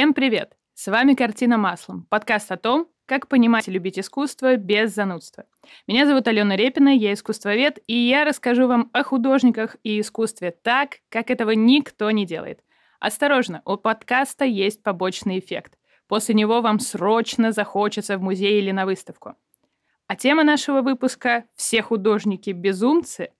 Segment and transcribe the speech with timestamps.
[0.00, 0.56] Всем привет!
[0.72, 5.44] С вами «Картина маслом»– подкаст о том, как понимать и любить искусство без занудства.
[5.86, 11.00] Меня зовут Алена Репина, я искусствовед, и я расскажу вам о художниках и искусстве так,
[11.10, 12.60] как этого никто не делает.
[12.98, 15.74] Осторожно, у подкаста есть побочный эффект.
[16.08, 19.34] После него вам срочно захочется в музей или на выставку.
[20.06, 23.32] А тема нашего выпуска «Все художники– безумцы»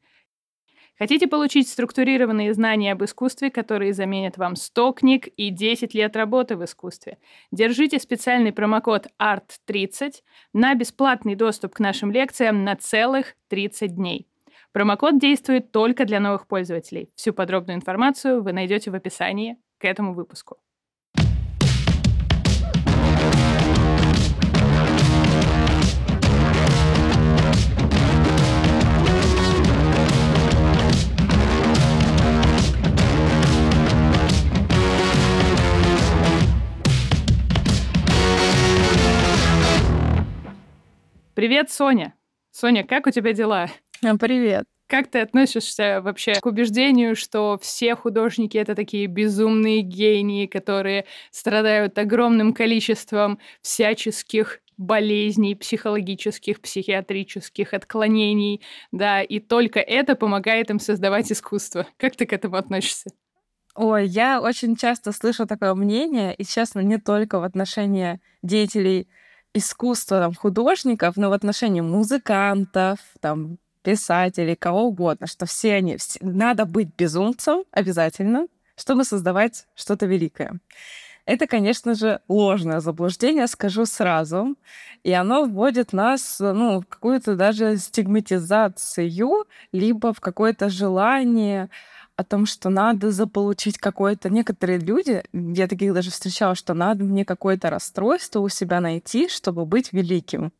[1.01, 6.59] Хотите получить структурированные знания об искусстве, которые заменят вам 100 книг и 10 лет работы
[6.59, 7.17] в искусстве?
[7.51, 10.17] Держите специальный промокод ART30
[10.53, 14.29] на бесплатный доступ к нашим лекциям на целых 30 дней.
[14.73, 17.09] Промокод действует только для новых пользователей.
[17.17, 20.59] Всю подробную информацию вы найдете в описании к этому выпуску.
[41.35, 42.15] Привет, Соня.
[42.51, 43.69] Соня, как у тебя дела?
[44.05, 44.65] А, привет.
[44.89, 51.97] Как ты относишься вообще к убеждению, что все художники это такие безумные гении, которые страдают
[51.97, 61.87] огромным количеством всяческих болезней психологических, психиатрических отклонений, да, и только это помогает им создавать искусство.
[61.97, 63.11] Как ты к этому относишься?
[63.77, 69.07] Ой, я очень часто слышу такое мнение, и, честно, не только в отношении деятелей
[69.55, 75.97] искусства там, художников, но в отношении музыкантов, там, писателей, кого угодно, что все они...
[75.97, 80.61] Все, надо быть безумцем обязательно, чтобы создавать что-то великое.
[81.27, 84.57] Это, конечно же, ложное заблуждение, скажу сразу.
[85.05, 91.71] И оно вводит нас ну, в какую-то даже стигматизацию, либо в какое-то желание
[92.21, 94.31] о том, что надо заполучить какое-то...
[94.31, 99.67] Некоторые люди, я таких даже встречала, что надо мне какое-то расстройство у себя найти, чтобы
[99.67, 100.53] быть великим.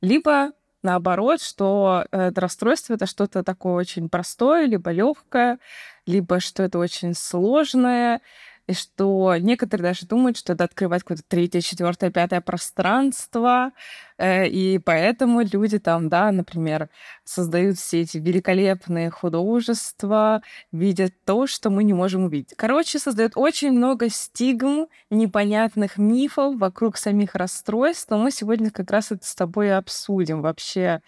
[0.00, 0.52] Либо
[0.82, 5.58] наоборот, что это расстройство это что-то такое очень простое, либо легкое,
[6.06, 8.20] либо что это очень сложное,
[8.66, 13.72] и что некоторые даже думают, что это открывать какое-то третье, четвертое, пятое пространство,
[14.18, 16.88] э, и поэтому люди там, да, например,
[17.24, 20.42] создают все эти великолепные художества,
[20.72, 22.54] видят то, что мы не можем увидеть.
[22.56, 29.12] Короче, создают очень много стигм, непонятных мифов вокруг самих расстройств, но мы сегодня как раз
[29.12, 31.00] это с тобой обсудим вообще.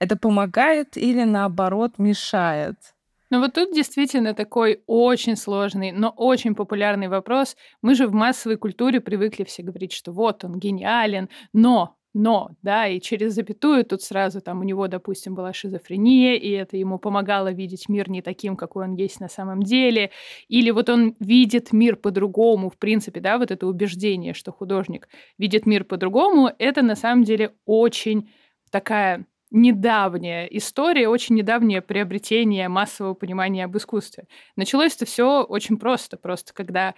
[0.00, 2.93] Это помогает или наоборот мешает?
[3.34, 7.56] Ну вот тут действительно такой очень сложный, но очень популярный вопрос.
[7.82, 12.86] Мы же в массовой культуре привыкли все говорить, что вот он гениален, но но, да,
[12.86, 17.50] и через запятую тут сразу там у него, допустим, была шизофрения, и это ему помогало
[17.50, 20.12] видеть мир не таким, какой он есть на самом деле,
[20.46, 25.08] или вот он видит мир по-другому, в принципе, да, вот это убеждение, что художник
[25.38, 28.30] видит мир по-другому, это на самом деле очень
[28.70, 34.24] такая недавняя история, очень недавнее приобретение массового понимания об искусстве.
[34.56, 36.16] Началось это все очень просто.
[36.16, 36.94] Просто когда,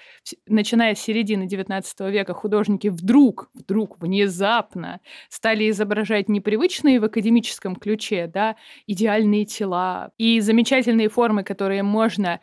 [0.46, 8.26] начиная с середины XIX века, художники вдруг, вдруг, внезапно стали изображать непривычные в академическом ключе,
[8.26, 8.56] да,
[8.86, 12.40] идеальные тела и замечательные формы, которые можно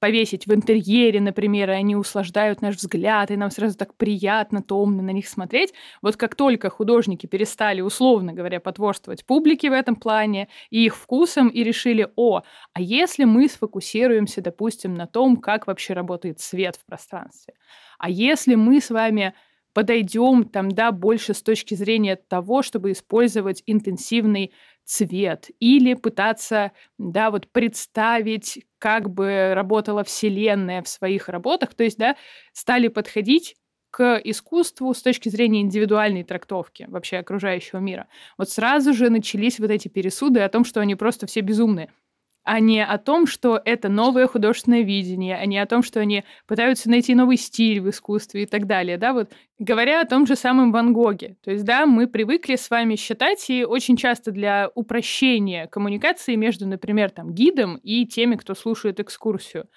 [0.00, 5.02] повесить в интерьере, например, и они услаждают наш взгляд, и нам сразу так приятно, томно
[5.02, 5.72] на них смотреть.
[6.02, 11.48] Вот как только художники перестали, условно говоря, потворствовать публике в этом плане и их вкусом,
[11.48, 16.84] и решили, о, а если мы сфокусируемся, допустим, на том, как вообще работает свет в
[16.86, 17.54] пространстве,
[17.98, 19.34] а если мы с вами
[19.72, 24.52] подойдем там, да, больше с точки зрения того, чтобы использовать интенсивный
[24.84, 31.98] цвет или пытаться, да, вот представить, как бы работала Вселенная в своих работах, то есть,
[31.98, 32.16] да,
[32.52, 33.56] стали подходить
[33.90, 38.06] к искусству с точки зрения индивидуальной трактовки вообще окружающего мира.
[38.38, 41.92] Вот сразу же начались вот эти пересуды о том, что они просто все безумные
[42.42, 46.24] а не о том, что это новое художественное видение, а не о том, что они
[46.46, 50.36] пытаются найти новый стиль в искусстве и так далее, да, вот говоря о том же
[50.36, 51.36] самом Ван Гоге.
[51.42, 56.66] То есть, да, мы привыкли с вами считать, и очень часто для упрощения коммуникации между,
[56.66, 59.68] например, там, гидом и теми, кто слушает экскурсию,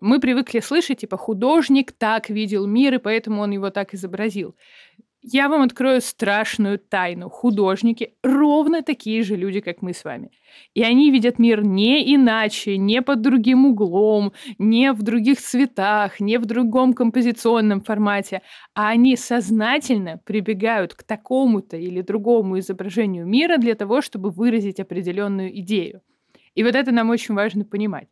[0.00, 4.56] мы привыкли слышать, типа, художник так видел мир, и поэтому он его так изобразил.
[5.24, 7.30] Я вам открою страшную тайну.
[7.30, 10.32] Художники ровно такие же люди, как мы с вами.
[10.74, 16.38] И они видят мир не иначе, не под другим углом, не в других цветах, не
[16.38, 18.42] в другом композиционном формате,
[18.74, 25.56] а они сознательно прибегают к такому-то или другому изображению мира для того, чтобы выразить определенную
[25.60, 26.02] идею.
[26.56, 28.08] И вот это нам очень важно понимать.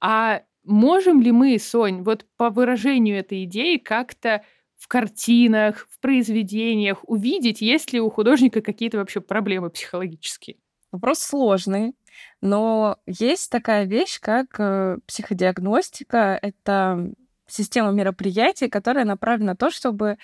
[0.00, 4.42] А можем ли мы, Сонь, вот по выражению этой идеи как-то
[4.82, 10.56] в картинах, в произведениях увидеть, есть ли у художника какие-то вообще проблемы психологические?
[10.90, 11.94] Вопрос сложный,
[12.40, 16.36] но есть такая вещь, как э, психодиагностика.
[16.42, 17.12] Это
[17.46, 20.18] система мероприятий, которая направлена на то, чтобы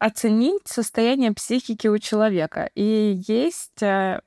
[0.00, 2.70] оценить состояние психики у человека.
[2.74, 4.20] И есть э,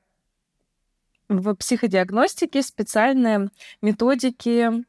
[1.28, 3.50] в психодиагностике специальные
[3.82, 4.86] методики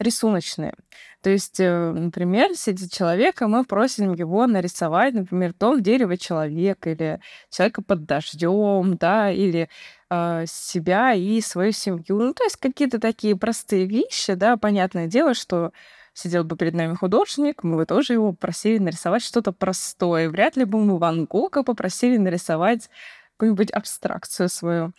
[0.00, 0.74] рисуночные.
[1.22, 6.86] То есть, э, например, сидит человек, и мы просим его нарисовать, например, дом, дерево, человек,
[6.86, 7.20] или
[7.50, 9.68] человека под дождем, да, или
[10.10, 12.04] э, себя и свою семью.
[12.08, 15.72] Ну, то есть какие-то такие простые вещи, да, понятное дело, что
[16.14, 20.28] сидел бы перед нами художник, мы бы тоже его просили нарисовать что-то простое.
[20.30, 22.88] Вряд ли бы мы Ван Гога попросили нарисовать
[23.36, 24.92] какую-нибудь абстракцию свою.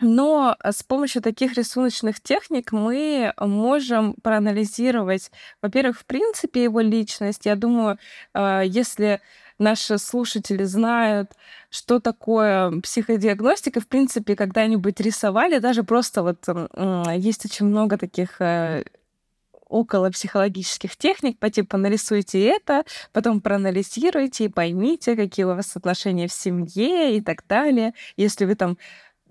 [0.00, 5.30] Но с помощью таких рисуночных техник мы можем проанализировать,
[5.62, 7.46] во-первых, в принципе, его личность.
[7.46, 7.98] Я думаю,
[8.32, 9.20] а, если
[9.58, 11.32] наши слушатели знают,
[11.68, 16.46] что такое психодиагностика, в принципе, когда-нибудь рисовали, даже просто вот
[17.14, 18.84] есть очень много таких э,
[19.70, 26.26] около психологических техник по типу нарисуйте это, потом проанализируйте и поймите, какие у вас отношения
[26.26, 27.94] в семье и так далее.
[28.16, 28.78] Если вы там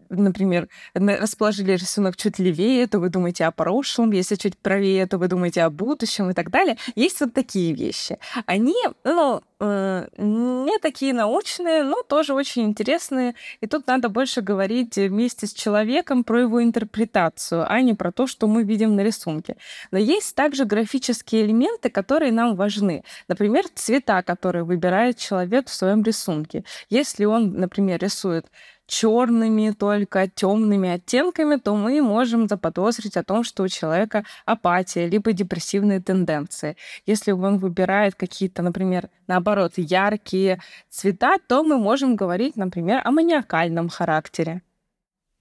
[0.10, 5.28] например, расположили рисунок чуть левее, то вы думаете о прошлом, если чуть правее, то вы
[5.28, 6.78] думаете о будущем и так далее.
[6.96, 8.18] Есть вот такие вещи.
[8.46, 13.36] Они, ну, э, не такие научные, но тоже очень интересные.
[13.62, 18.28] И тут надо больше говорить вместе с человеком про его интерпретацию, а не про то,
[18.28, 19.58] что мы видим на рисунке.
[19.92, 23.04] Но есть также графические элементы, которые нам важны.
[23.28, 26.64] Например, цвета, которые выбирает человек в своем рисунке.
[26.90, 28.48] Если он, например, рисует
[28.90, 35.32] черными, только темными оттенками, то мы можем заподозрить о том, что у человека апатия, либо
[35.32, 36.76] депрессивные тенденции.
[37.06, 40.60] Если он выбирает какие-то, например, наоборот, яркие
[40.90, 44.62] цвета, то мы можем говорить, например, о маниакальном характере.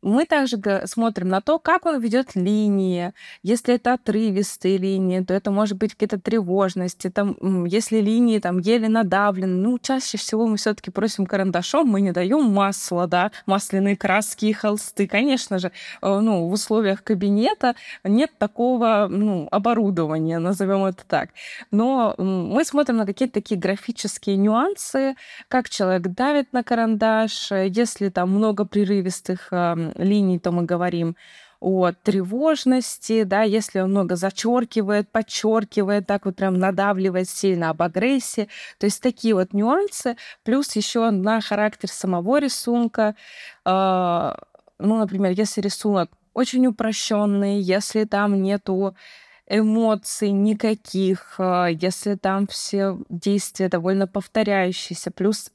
[0.02, 3.12] Мы также смотрим на то, как он ведет линии.
[3.42, 7.10] Если это отрывистые линии, то это может быть какие-то тревожности.
[7.10, 12.00] Там, если линии там еле надавлены, ну, чаще всего мы все таки просим карандашом, мы
[12.00, 15.08] не даем масла, да, масляные краски и холсты.
[15.08, 17.74] Конечно же, э, ну, в условиях кабинета
[18.04, 21.30] нет такого, ну, оборудования, назовем это так.
[21.72, 25.16] Но мы смотрим на какие-то такие графические нюансы,
[25.48, 29.48] как человек давит на карандаш, если там много прерывистых
[29.96, 31.16] линий, то мы говорим
[31.60, 38.48] о тревожности, да, если он много зачеркивает, подчеркивает, так вот прям надавливает сильно об агрессии.
[38.78, 43.16] То есть такие вот нюансы, плюс еще на характер самого рисунка.
[43.64, 44.34] Э,
[44.78, 48.94] ну, например, если рисунок очень упрощенный, если там нету
[49.48, 55.50] эмоций никаких, а, если там все действия довольно повторяющиеся, плюс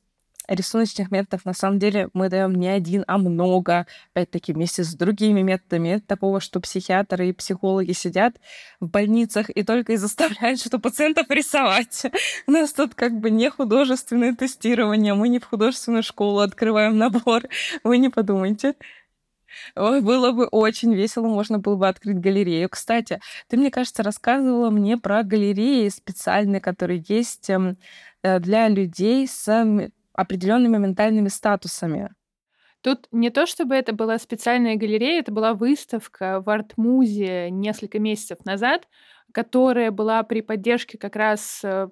[0.48, 5.42] рисуночных методов на самом деле мы даем не один, а много, опять-таки вместе с другими
[5.42, 6.01] методами.
[6.06, 8.36] Такого, что психиатры и психологи сидят
[8.79, 12.03] в больницах и только и заставляют, что пациентов рисовать.
[12.48, 17.44] У нас тут как бы не художественное тестирование, мы не в художественную школу открываем набор.
[17.84, 18.75] Вы не подумайте.
[19.75, 22.70] Ой, было бы очень весело, можно было бы открыть галерею.
[22.70, 27.77] Кстати, ты, мне кажется, рассказывала мне про галереи специальные, которые есть эм,
[28.24, 29.48] э, для людей с
[30.13, 32.10] определенными ментальными статусами.
[32.82, 38.43] Тут не то, чтобы это была специальная галерея, это была выставка в Артмузе несколько месяцев
[38.46, 38.89] назад,
[39.32, 41.88] которая была при поддержке как раз э,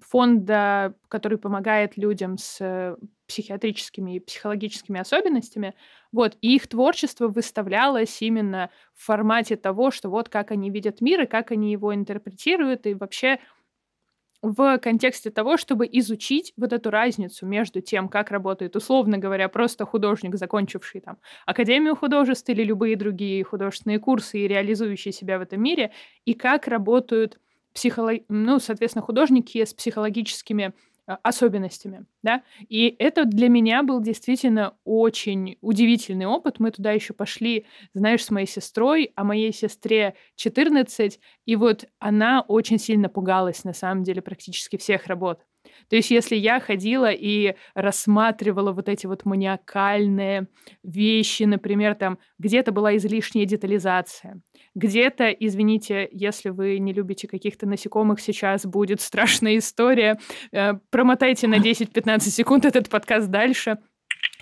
[0.00, 5.74] фонда, который помогает людям с э, психиатрическими и психологическими особенностями.
[6.12, 11.22] Вот, и их творчество выставлялось именно в формате того, что вот как они видят мир
[11.22, 13.40] и как они его интерпретируют, и вообще
[14.42, 19.84] в контексте того, чтобы изучить вот эту разницу между тем, как работает, условно говоря, просто
[19.84, 25.62] художник, закончивший там Академию художеств или любые другие художественные курсы и реализующий себя в этом
[25.62, 25.92] мире,
[26.24, 27.38] и как работают
[27.74, 28.22] психолог...
[28.28, 30.72] ну, соответственно, художники с психологическими
[31.06, 36.58] особенностями, да, и это для меня был действительно очень удивительный опыт.
[36.58, 42.40] Мы туда еще пошли, знаешь, с моей сестрой, а моей сестре 14, и вот она
[42.42, 45.40] очень сильно пугалась, на самом деле, практически всех работ.
[45.88, 50.48] То есть если я ходила и рассматривала вот эти вот маниакальные
[50.82, 54.40] вещи, например, там где-то была излишняя детализация,
[54.74, 60.18] где-то, извините, если вы не любите каких-то насекомых, сейчас будет страшная история.
[60.52, 63.78] Э, промотайте на 10-15 секунд этот подкаст дальше.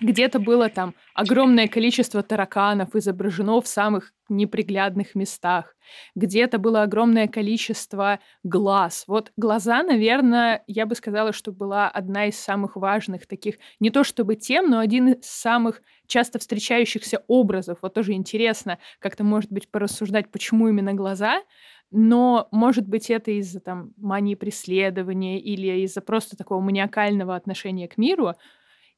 [0.00, 5.76] Где-то было там огромное количество тараканов изображено в самых неприглядных местах.
[6.14, 9.04] Где-то было огромное количество глаз.
[9.06, 14.02] Вот глаза, наверное, я бы сказала, что была одна из самых важных таких, не то
[14.02, 17.78] чтобы тем, но один из самых часто встречающихся образов.
[17.82, 21.42] Вот тоже интересно как-то, может быть, порассуждать, почему именно глаза,
[21.90, 27.96] но, может быть, это из-за там мании преследования или из-за просто такого маниакального отношения к
[27.98, 28.32] миру.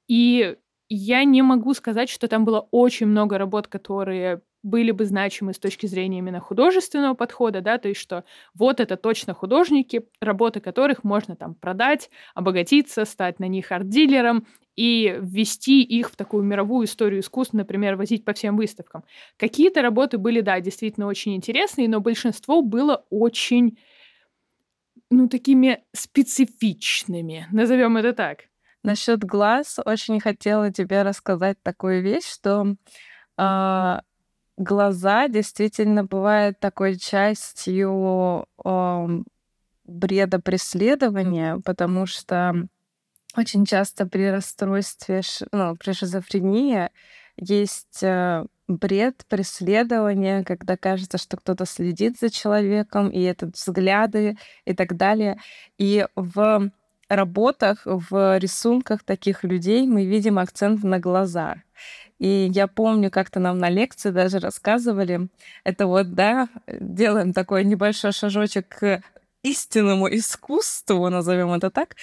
[0.08, 0.56] И
[0.88, 5.58] я не могу сказать, что там было очень много работ, которые были бы значимы с
[5.60, 8.24] точки зрения именно художественного подхода, да, то есть что
[8.54, 15.16] вот это точно художники, работы которых можно там продать, обогатиться, стать на них арт-дилером и
[15.20, 19.04] ввести их в такую мировую историю искусства, например, возить по всем выставкам.
[19.36, 23.78] Какие-то работы были, да, действительно очень интересные, но большинство было очень,
[25.10, 28.46] ну, такими специфичными, назовем это так.
[28.86, 32.76] Насчет глаз очень хотела тебе рассказать такую вещь, что
[33.36, 33.98] э,
[34.56, 39.08] глаза действительно бывают такой частью э,
[39.86, 42.68] бреда преследования, потому что
[43.36, 46.88] очень часто при расстройстве, ну, при шизофрении
[47.36, 54.74] есть э, бред преследования, когда кажется, что кто-то следит за человеком, и это взгляды и
[54.74, 55.40] так далее.
[55.76, 56.70] И в
[57.08, 61.56] работах, в рисунках таких людей мы видим акцент на глаза.
[62.18, 65.28] И я помню, как-то нам на лекции даже рассказывали,
[65.64, 69.02] это вот, да, делаем такой небольшой шажочек к
[69.42, 71.94] истинному искусству, назовем это так,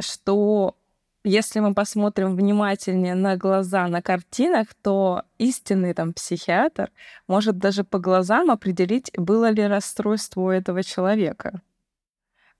[0.00, 0.74] что
[1.22, 6.90] если мы посмотрим внимательнее на глаза на картинах, то истинный там психиатр
[7.28, 11.60] может даже по глазам определить, было ли расстройство у этого человека.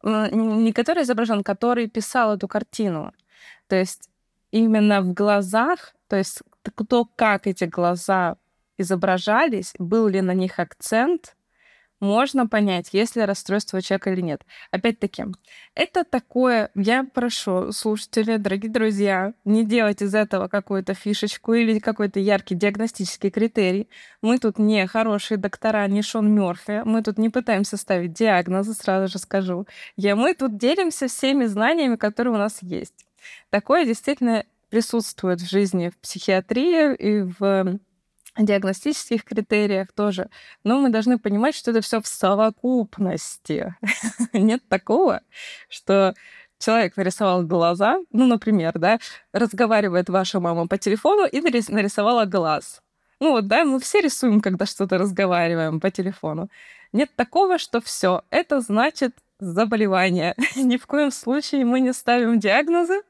[0.03, 3.13] Э, не который изображен, который писал эту картину.
[3.69, 4.09] То есть
[4.51, 8.37] именно в глазах, то есть кто как эти глаза
[8.79, 11.37] изображались, был ли на них акцент,
[12.01, 14.43] можно понять, есть ли расстройство у человека или нет.
[14.71, 15.25] Опять-таки,
[15.75, 22.19] это такое, я прошу слушатели, дорогие друзья, не делать из этого какую-то фишечку или какой-то
[22.19, 23.89] яркий диагностический критерий.
[24.23, 29.13] Мы тут не хорошие доктора, не Шон Мёрфи, мы тут не пытаемся ставить диагнозы, сразу
[29.13, 29.67] же скажу.
[29.97, 33.07] Я, мы тут делимся всеми знаниями, которые у нас есть.
[33.51, 37.79] Такое действительно присутствует в жизни в психиатрии и в
[38.39, 40.29] диагностических критериях тоже.
[40.65, 43.75] Но мы должны понимать, что это все в совокупности.
[44.33, 45.21] Нет такого,
[45.69, 46.15] что
[46.59, 48.99] человек нарисовал глаза, ну, например, да,
[49.33, 52.83] разговаривает ваша мама по телефону и нарисовала глаз.
[53.19, 56.49] Ну вот, да, мы все рисуем, когда что-то разговариваем по телефону.
[56.93, 60.35] Нет такого, что все, это значит заболевание.
[60.57, 63.03] Ни в коем случае мы не ставим диагнозы,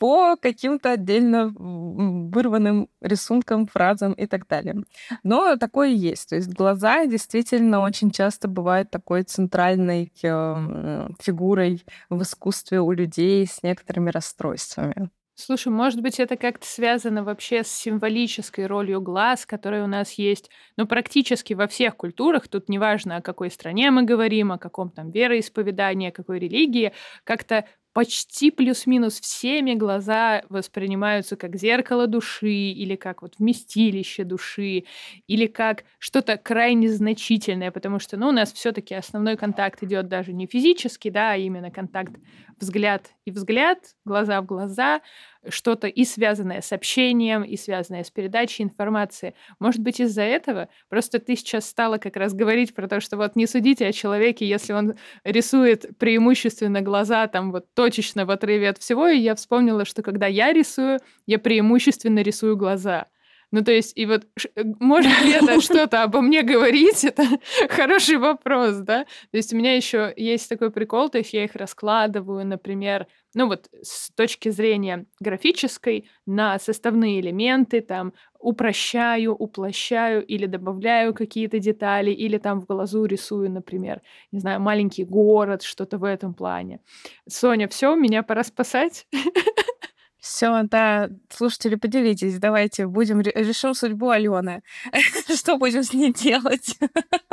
[0.00, 4.76] по каким-то отдельно вырванным рисункам, фразам и так далее.
[5.22, 6.30] Но такое есть.
[6.30, 13.46] То есть глаза действительно очень часто бывают такой центральной э, фигурой в искусстве у людей
[13.46, 15.10] с некоторыми расстройствами.
[15.34, 20.50] Слушай, может быть, это как-то связано вообще с символической ролью глаз, которая у нас есть,
[20.76, 25.10] ну, практически во всех культурах, тут неважно, о какой стране мы говорим, о каком там
[25.10, 26.92] вероисповедании, о какой религии,
[27.24, 34.84] как-то почти плюс-минус всеми глаза воспринимаются как зеркало души или как вот вместилище души
[35.26, 40.32] или как что-то крайне значительное, потому что, ну, у нас все-таки основной контакт идет даже
[40.32, 42.12] не физически, да, а именно контакт
[42.60, 45.00] взгляд и взгляд, глаза в глаза,
[45.48, 49.34] что-то и связанное с общением, и связанное с передачей информации.
[49.58, 53.36] Может быть, из-за этого просто ты сейчас стала как раз говорить про то, что вот
[53.36, 54.94] не судите о человеке, если он
[55.24, 60.26] рисует преимущественно глаза там вот точечно в отрыве от всего, и я вспомнила, что когда
[60.26, 63.06] я рисую, я преимущественно рисую глаза.
[63.52, 67.04] Ну, то есть, и вот э, может ли это что-то обо мне говорить?
[67.04, 67.24] Это
[67.68, 69.04] хороший вопрос, да?
[69.30, 73.46] То есть у меня еще есть такой прикол, то есть я их раскладываю, например, ну
[73.46, 82.10] вот с точки зрения графической на составные элементы, там упрощаю, уплощаю или добавляю какие-то детали,
[82.10, 84.00] или там в глазу рисую, например,
[84.32, 86.80] не знаю, маленький город, что-то в этом плане.
[87.28, 89.06] Соня, все, меня пора спасать.
[90.20, 94.62] Все, да, слушатели, поделитесь, давайте будем решим судьбу Алены.
[95.34, 96.78] Что будем с ней делать?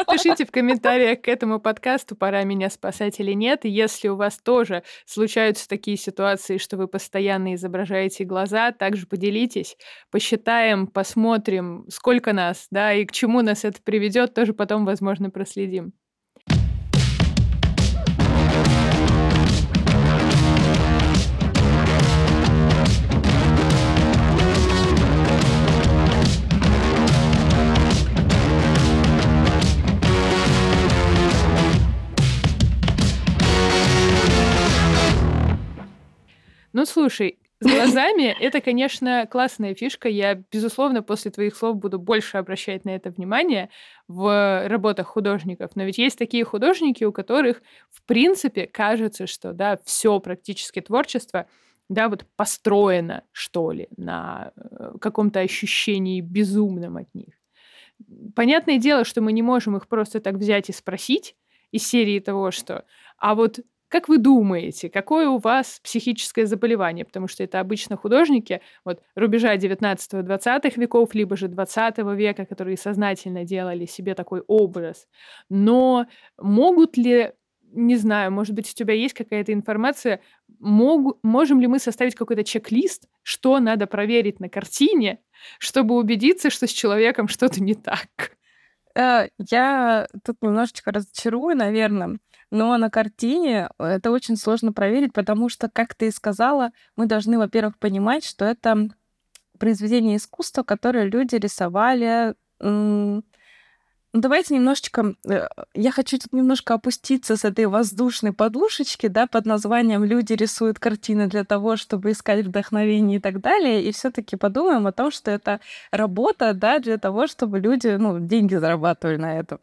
[0.10, 3.65] Пишите в комментариях к этому подкасту, пора меня спасать или нет.
[3.65, 9.75] И если у вас тоже случаются такие ситуации, что вы постоянно изображаете глаза, также поделитесь,
[10.10, 15.94] посчитаем, посмотрим, сколько нас, да, и к чему нас это приведет, тоже потом, возможно, проследим.
[36.77, 40.10] Ну, слушай, с глазами это, конечно, классная фишка.
[40.10, 43.69] Я, безусловно, после твоих слов буду больше обращать на это внимание
[44.07, 45.72] в работах художников.
[45.74, 51.48] Но ведь есть такие художники, у которых, в принципе, кажется, что, да, все практически творчество,
[51.89, 57.34] да, вот построено, что ли, на э, каком-то ощущении безумном от них.
[58.36, 61.36] Понятное дело, что мы не можем их просто так взять и спросить
[61.72, 62.86] из серии того, что
[63.17, 67.06] «А вот как вы думаете, какое у вас психическое заболевание?
[67.06, 73.46] Потому что это обычно художники вот, рубежа 19-20 веков, либо же 20 века, которые сознательно
[73.46, 75.08] делали себе такой образ.
[75.50, 76.06] Но
[76.38, 77.32] могут ли,
[77.72, 80.22] не знаю, может быть, у тебя есть какая-то информация,
[80.60, 85.20] мог, можем ли мы составить какой-то чек-лист, что надо проверить на картине,
[85.60, 88.38] чтобы убедиться, что с человеком что-то не так?
[88.98, 92.17] Э, я тут немножечко разочарую, наверное.
[92.50, 97.38] Но на картине это очень сложно проверить, потому что, как ты и сказала, мы должны,
[97.38, 98.89] во-первых, понимать, что это
[99.60, 102.36] произведение искусства, которое люди рисовали.
[102.60, 103.24] Ну,
[104.13, 105.16] давайте немножечко...
[105.30, 110.80] Э, я хочу тут немножко опуститься с этой воздушной подушечки, да, под названием «Люди рисуют
[110.80, 115.12] картины для того, чтобы искать вдохновение» и так далее, и все таки подумаем о том,
[115.12, 115.60] что это
[115.92, 119.60] работа, да, для того, чтобы люди, ну, деньги зарабатывали на этом.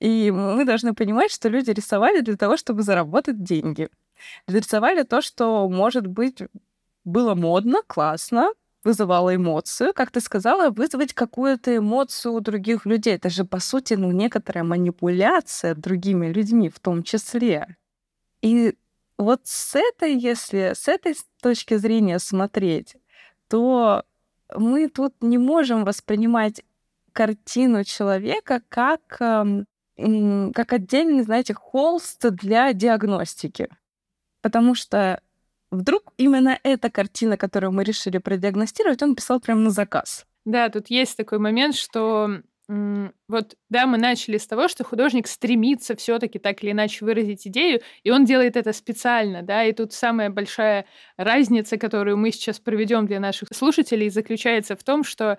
[0.00, 3.90] И мы должны понимать, что люди рисовали для того, чтобы заработать деньги.
[4.46, 6.38] Рисовали то, что, может быть,
[7.04, 8.52] было модно, классно,
[8.82, 13.16] вызывало эмоцию, как ты сказала, вызвать какую-то эмоцию у других людей.
[13.16, 17.76] Это же, по сути, ну, некоторая манипуляция другими людьми в том числе.
[18.40, 18.74] И
[19.18, 22.96] вот с этой, если с этой точки зрения смотреть,
[23.48, 24.04] то
[24.56, 26.62] мы тут не можем воспринимать
[27.12, 29.66] картину человека как эм,
[30.54, 33.68] как отдельный, знаете, холст для диагностики.
[34.42, 35.20] Потому что
[35.70, 40.26] вдруг именно эта картина, которую мы решили продиагностировать, он писал прямо на заказ.
[40.44, 42.42] Да, тут есть такой момент, что
[43.26, 47.80] вот, да, мы начали с того, что художник стремится все-таки так или иначе выразить идею,
[48.04, 50.86] и он делает это специально, да, и тут самая большая
[51.16, 55.38] разница, которую мы сейчас проведем для наших слушателей, заключается в том, что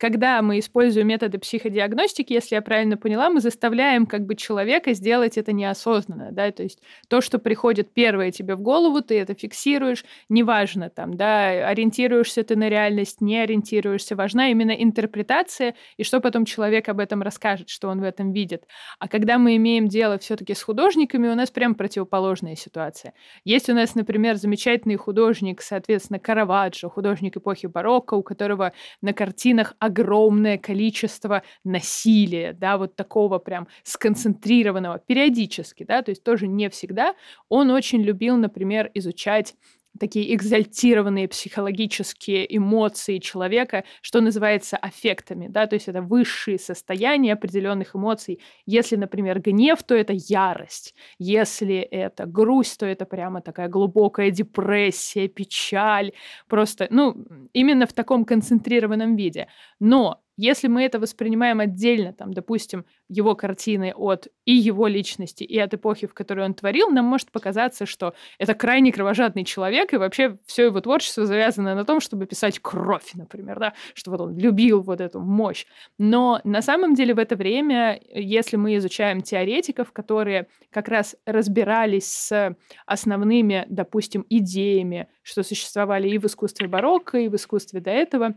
[0.00, 5.36] когда мы используем методы психодиагностики, если я правильно поняла, мы заставляем как бы человека сделать
[5.36, 10.06] это неосознанно, да, то есть то, что приходит первое тебе в голову, ты это фиксируешь,
[10.30, 16.46] неважно там, да, ориентируешься ты на реальность, не ориентируешься, важна именно интерпретация и что потом
[16.46, 18.64] человек об этом расскажет, что он в этом видит.
[19.00, 23.12] А когда мы имеем дело все-таки с художниками, у нас прям противоположная ситуация.
[23.44, 29.74] Есть у нас, например, замечательный художник, соответственно, Караваджо, художник эпохи барокко, у которого на картинах
[29.90, 37.14] огромное количество насилия, да, вот такого прям сконцентрированного периодически, да, то есть тоже не всегда.
[37.48, 39.54] Он очень любил, например, изучать
[39.98, 47.94] такие экзальтированные психологические эмоции человека, что называется аффектами, да, то есть это высшие состояния определенных
[47.96, 48.40] эмоций.
[48.66, 50.94] Если, например, гнев, то это ярость.
[51.18, 56.12] Если это грусть, то это прямо такая глубокая депрессия, печаль.
[56.48, 59.48] Просто, ну, именно в таком концентрированном виде.
[59.80, 65.58] Но если мы это воспринимаем отдельно, там, допустим, его картины от и его личности, и
[65.58, 69.98] от эпохи, в которой он творил, нам может показаться, что это крайне кровожадный человек, и
[69.98, 74.38] вообще все его творчество завязано на том, чтобы писать кровь, например, да, что вот он
[74.38, 75.66] любил вот эту мощь.
[75.98, 82.06] Но на самом деле в это время, если мы изучаем теоретиков, которые как раз разбирались
[82.06, 88.36] с основными, допустим, идеями, что существовали и в искусстве барокко, и в искусстве до этого,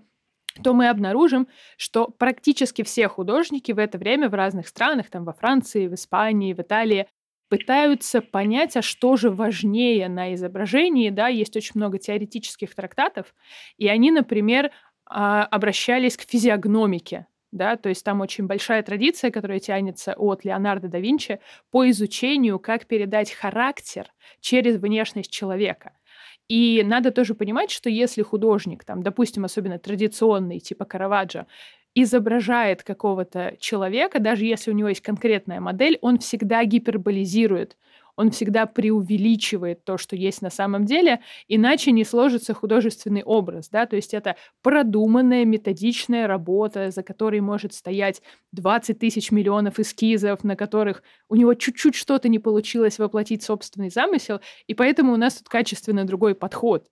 [0.61, 5.33] то мы обнаружим, что практически все художники в это время в разных странах, там во
[5.33, 7.07] Франции, в Испании, в Италии,
[7.49, 13.33] пытаются понять, а что же важнее на изображении, да, есть очень много теоретических трактатов,
[13.77, 14.71] и они, например,
[15.05, 20.87] а, обращались к физиогномике, да, то есть там очень большая традиция, которая тянется от Леонардо
[20.87, 21.39] да Винчи
[21.69, 25.93] по изучению, как передать характер через внешность человека.
[26.49, 31.47] И надо тоже понимать, что если художник, там, допустим, особенно традиционный, типа Караваджо,
[31.95, 37.77] изображает какого-то человека, даже если у него есть конкретная модель, он всегда гиперболизирует
[38.15, 43.85] он всегда преувеличивает то, что есть на самом деле, иначе не сложится художественный образ, да,
[43.85, 48.21] то есть это продуманная методичная работа, за которой может стоять
[48.51, 54.39] 20 тысяч миллионов эскизов, на которых у него чуть-чуть что-то не получилось воплотить собственный замысел,
[54.67, 56.87] и поэтому у нас тут качественно другой подход.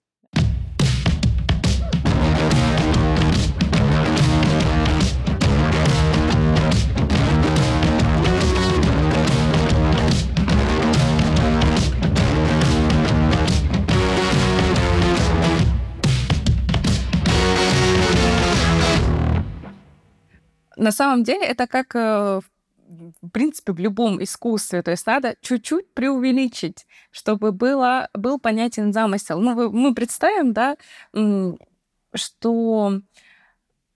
[20.82, 22.42] На самом деле это как э,
[23.22, 24.82] в принципе, в любом искусстве.
[24.82, 29.40] То есть надо чуть-чуть преувеличить, чтобы было, был понятен замысел.
[29.40, 30.78] Ну, мы представим, да,
[32.16, 33.00] что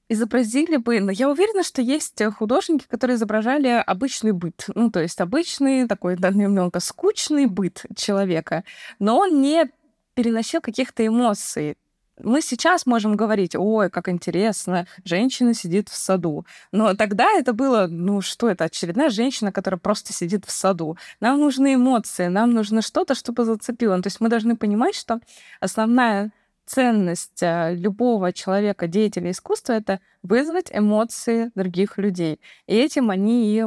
[0.10, 5.20] изобразили бы, но я уверена, что есть художники, которые изображали обычный быт, ну, то есть
[5.20, 8.64] обычный такой да, немного скучный быт человека,
[9.00, 9.72] но он не
[10.14, 11.78] переносил каких-то эмоций
[12.22, 16.46] мы сейчас можем говорить, ой, как интересно, женщина сидит в саду.
[16.72, 20.98] Но тогда это было, ну что это, очередная женщина, которая просто сидит в саду.
[21.20, 24.02] Нам нужны эмоции, нам нужно что-то, чтобы зацепило.
[24.02, 25.20] То есть мы должны понимать, что
[25.60, 26.32] основная
[26.66, 32.40] ценность э, любого человека, деятеля искусства, это вызвать эмоции других людей.
[32.66, 33.66] И этим они и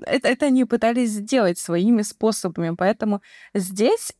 [0.00, 2.74] это, это они пытались сделать своими способами.
[2.74, 3.20] Поэтому
[3.52, 4.12] здесь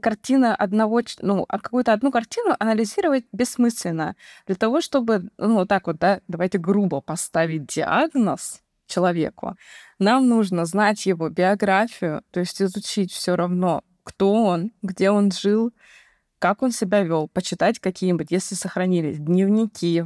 [0.00, 4.16] картина одного, ну, а какую-то одну картину анализировать бессмысленно.
[4.46, 9.56] Для того, чтобы, ну, вот так вот, да, давайте грубо поставить диагноз человеку,
[9.98, 15.72] нам нужно знать его биографию, то есть изучить все равно, кто он, где он жил,
[16.38, 20.04] как он себя вел, почитать какие-нибудь, если сохранились дневники,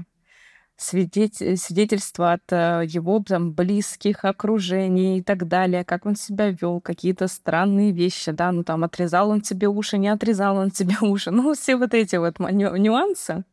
[0.78, 7.26] свидетельства от э, его там, близких, окружений и так далее, как он себя вел, какие-то
[7.26, 11.52] странные вещи, да, ну там отрезал он тебе уши, не отрезал он тебе уши, ну
[11.54, 13.44] все вот эти вот нюансы.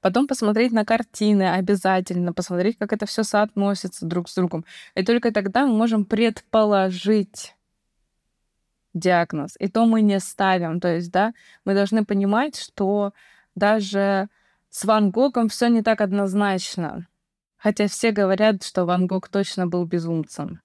[0.00, 4.64] Потом посмотреть на картины обязательно, посмотреть, как это все соотносится друг с другом.
[4.94, 7.54] И только тогда мы можем предположить
[8.94, 9.54] диагноз.
[9.60, 10.80] И то мы не ставим.
[10.80, 13.12] То есть, да, мы должны понимать, что
[13.54, 14.28] даже
[14.72, 17.06] с Ван Гогом все не так однозначно.
[17.58, 20.62] Хотя все говорят, что Ван Гог точно был безумцем.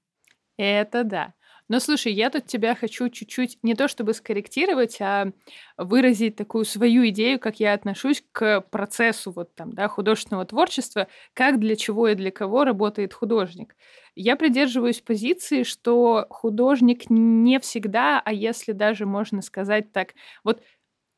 [0.55, 1.33] Это да.
[1.67, 5.33] Но слушай, я тут тебя хочу чуть-чуть не то чтобы скорректировать, а
[5.77, 11.59] выразить такую свою идею, как я отношусь к процессу вот там, да, художественного творчества, как
[11.59, 13.75] для чего и для кого работает художник.
[14.15, 20.13] Я придерживаюсь позиции, что художник не всегда, а если даже можно сказать так,
[20.45, 20.63] вот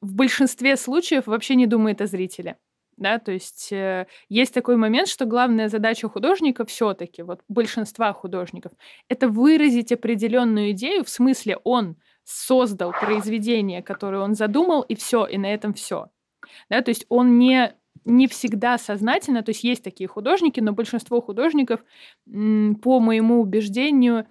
[0.01, 2.57] в большинстве случаев вообще не думает о зрителе
[2.99, 8.73] да, то есть э, есть такой момент, что главная задача художника все-таки, вот большинства художников,
[9.07, 15.37] это выразить определенную идею, в смысле он создал произведение, которое он задумал, и все, и
[15.37, 16.09] на этом все.
[16.69, 17.73] Да, то есть он не
[18.05, 21.81] не всегда сознательно, то есть есть такие художники, но большинство художников,
[22.25, 24.25] по моему убеждению,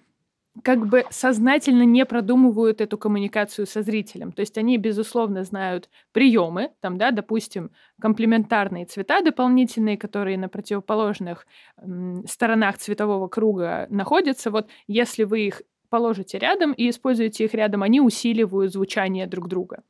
[0.64, 4.32] как бы сознательно не продумывают эту коммуникацию со зрителем.
[4.32, 11.46] То есть они, безусловно, знают приемы, там, да, допустим, комплементарные цвета дополнительные, которые на противоположных
[11.80, 14.50] м, сторонах цветового круга находятся.
[14.50, 19.82] Вот если вы их положите рядом и используете их рядом, они усиливают звучание друг друга.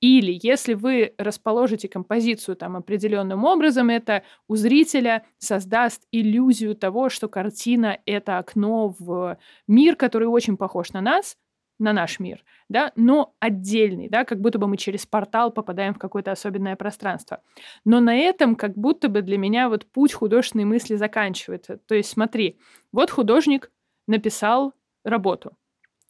[0.00, 7.28] Или если вы расположите композицию там определенным образом, это у зрителя создаст иллюзию того, что
[7.28, 11.36] картина— это окно в мир, который очень похож на нас,
[11.78, 15.98] на наш мир, да, но отдельный, да, как будто бы мы через портал попадаем в
[15.98, 17.42] какое-то особенное пространство.
[17.84, 21.78] Но на этом как будто бы для меня вот путь художественной мысли заканчивается.
[21.86, 22.58] То есть смотри,
[22.92, 23.70] вот художник
[24.06, 24.72] написал
[25.06, 25.56] работу,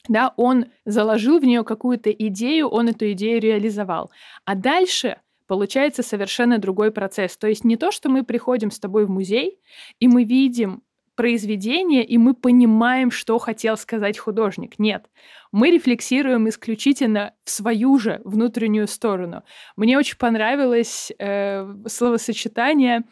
[0.08, 4.10] да, он заложил в нее какую-то идею, он эту идею реализовал.
[4.44, 7.36] А дальше получается совершенно другой процесс.
[7.36, 9.60] То есть не то, что мы приходим с тобой в музей,
[10.00, 10.82] и мы видим
[11.14, 14.78] произведение, и мы понимаем, что хотел сказать художник.
[14.78, 15.06] Нет,
[15.50, 19.42] мы рефлексируем исключительно в свою же внутреннюю сторону.
[19.76, 23.04] Мне очень понравилось э, словосочетание.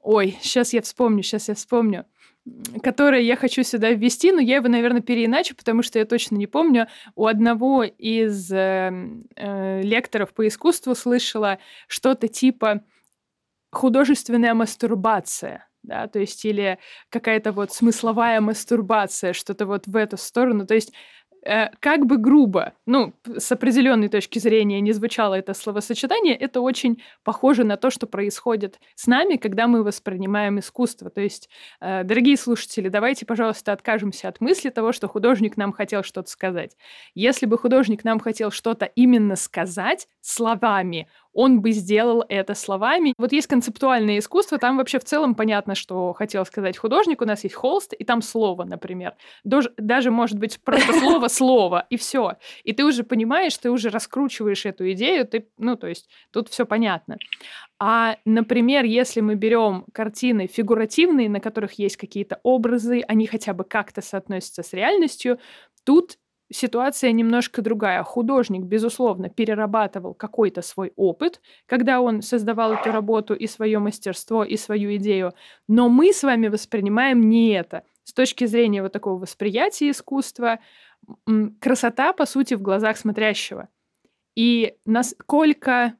[0.00, 2.06] Ой, сейчас я вспомню, сейчас я вспомню
[2.82, 6.46] которое я хочу сюда ввести, но я его, наверное, переиначу, потому что я точно не
[6.46, 6.88] помню.
[7.14, 8.92] У одного из э,
[9.36, 12.84] э, лекторов по искусству слышала что-то типа
[13.70, 16.78] художественная мастурбация да, то есть или
[17.10, 20.66] какая-то вот смысловая мастурбация, что-то вот в эту сторону.
[20.66, 20.92] То есть
[21.44, 27.02] Э, как бы грубо, ну, с определенной точки зрения не звучало это словосочетание, это очень
[27.22, 31.10] похоже на то, что происходит с нами, когда мы воспринимаем искусство.
[31.10, 36.02] То есть, э, дорогие слушатели, давайте, пожалуйста, откажемся от мысли того, что художник нам хотел
[36.02, 36.76] что-то сказать.
[37.14, 43.12] Если бы художник нам хотел что-то именно сказать словами, он бы сделал это словами.
[43.18, 47.20] Вот есть концептуальное искусство, там вообще в целом понятно, что хотел сказать художник.
[47.20, 49.14] У нас есть холст, и там слово, например.
[49.42, 52.34] Даже, даже может быть просто слово слово, и все.
[52.62, 56.64] И ты уже понимаешь, ты уже раскручиваешь эту идею, ты, ну, то есть тут все
[56.64, 57.16] понятно.
[57.78, 63.64] А, например, если мы берем картины фигуративные, на которых есть какие-то образы, они хотя бы
[63.64, 65.38] как-то соотносятся с реальностью,
[65.84, 66.16] тут
[66.54, 68.02] ситуация немножко другая.
[68.02, 74.56] Художник, безусловно, перерабатывал какой-то свой опыт, когда он создавал эту работу и свое мастерство, и
[74.56, 75.34] свою идею.
[75.68, 77.82] Но мы с вами воспринимаем не это.
[78.04, 80.60] С точки зрения вот такого восприятия искусства,
[81.60, 83.68] красота, по сути, в глазах смотрящего.
[84.36, 85.94] И насколько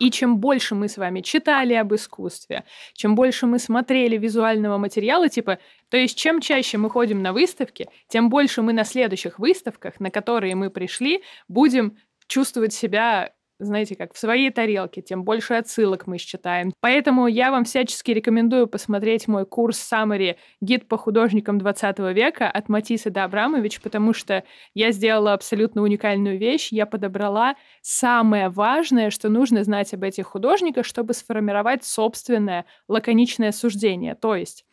[0.00, 5.28] и чем больше мы с вами читали об искусстве, чем больше мы смотрели визуального материала,
[5.28, 5.58] типа,
[5.92, 10.10] то есть чем чаще мы ходим на выставки, тем больше мы на следующих выставках, на
[10.10, 16.16] которые мы пришли, будем чувствовать себя знаете, как в своей тарелке, тем больше отсылок мы
[16.16, 16.72] считаем.
[16.80, 22.70] Поэтому я вам всячески рекомендую посмотреть мой курс Summary «Гид по художникам 20 века» от
[22.70, 24.42] Матиса до Абрамович, потому что
[24.74, 26.72] я сделала абсолютно уникальную вещь.
[26.72, 34.16] Я подобрала самое важное, что нужно знать об этих художниках, чтобы сформировать собственное лаконичное суждение.
[34.16, 34.64] То есть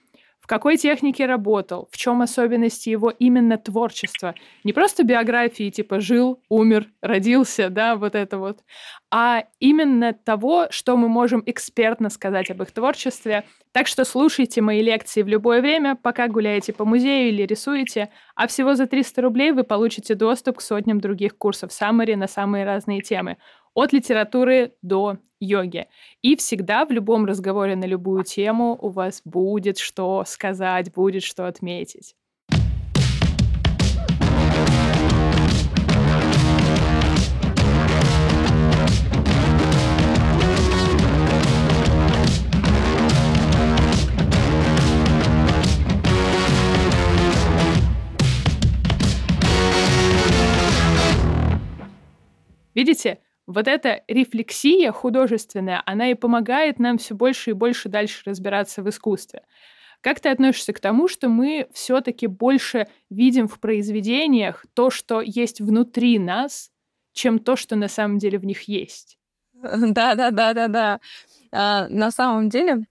[0.49, 4.33] какой технике работал, в чем особенности его именно творчества.
[4.63, 8.57] Не просто биографии, типа жил, умер, родился, да, вот это вот,
[9.11, 13.43] а именно того, что мы можем экспертно сказать об их творчестве.
[13.71, 18.47] Так что слушайте мои лекции в любое время, пока гуляете по музею или рисуете, а
[18.47, 23.01] всего за 300 рублей вы получите доступ к сотням других курсов Summary на самые разные
[23.01, 23.37] темы
[23.79, 25.87] от литературы до йоги.
[26.21, 31.47] И всегда в любом разговоре на любую тему у вас будет что сказать, будет что
[31.47, 32.15] отметить.
[52.75, 58.83] Видите, вот эта рефлексия художественная, она и помогает нам все больше и больше дальше разбираться
[58.83, 59.41] в искусстве.
[60.01, 65.61] Как ты относишься к тому, что мы все-таки больше видим в произведениях то, что есть
[65.61, 66.69] внутри нас,
[67.11, 69.17] чем то, что на самом деле в них есть?
[69.63, 70.99] Да, да, да, да, да.
[71.51, 72.85] А, на самом деле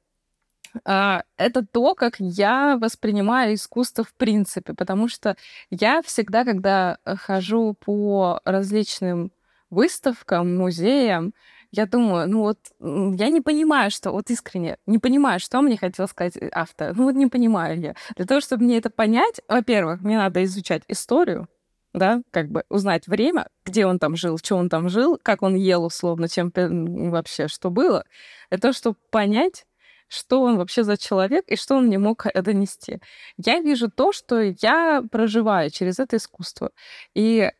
[0.85, 5.37] а, это то, как я воспринимаю искусство в принципе, потому что
[5.71, 9.31] я всегда, когда хожу по различным
[9.70, 11.33] выставкам, музеям,
[11.70, 16.09] я думаю, ну вот я не понимаю, что, вот искренне, не понимаю, что мне хотел
[16.09, 16.96] сказать э, автор.
[16.96, 17.94] Ну вот не понимаю я.
[18.16, 21.46] Для того, чтобы мне это понять, во-первых, мне надо изучать историю,
[21.92, 25.57] да, как бы узнать время, где он там жил, что он там жил, как он
[25.57, 28.04] ел условно, чем вообще, что было.
[28.50, 29.66] Для того, чтобы понять,
[30.09, 33.00] что он вообще за человек и что он мне мог э, донести.
[33.37, 36.70] Я вижу то, что я проживаю через это искусство.
[37.14, 37.50] И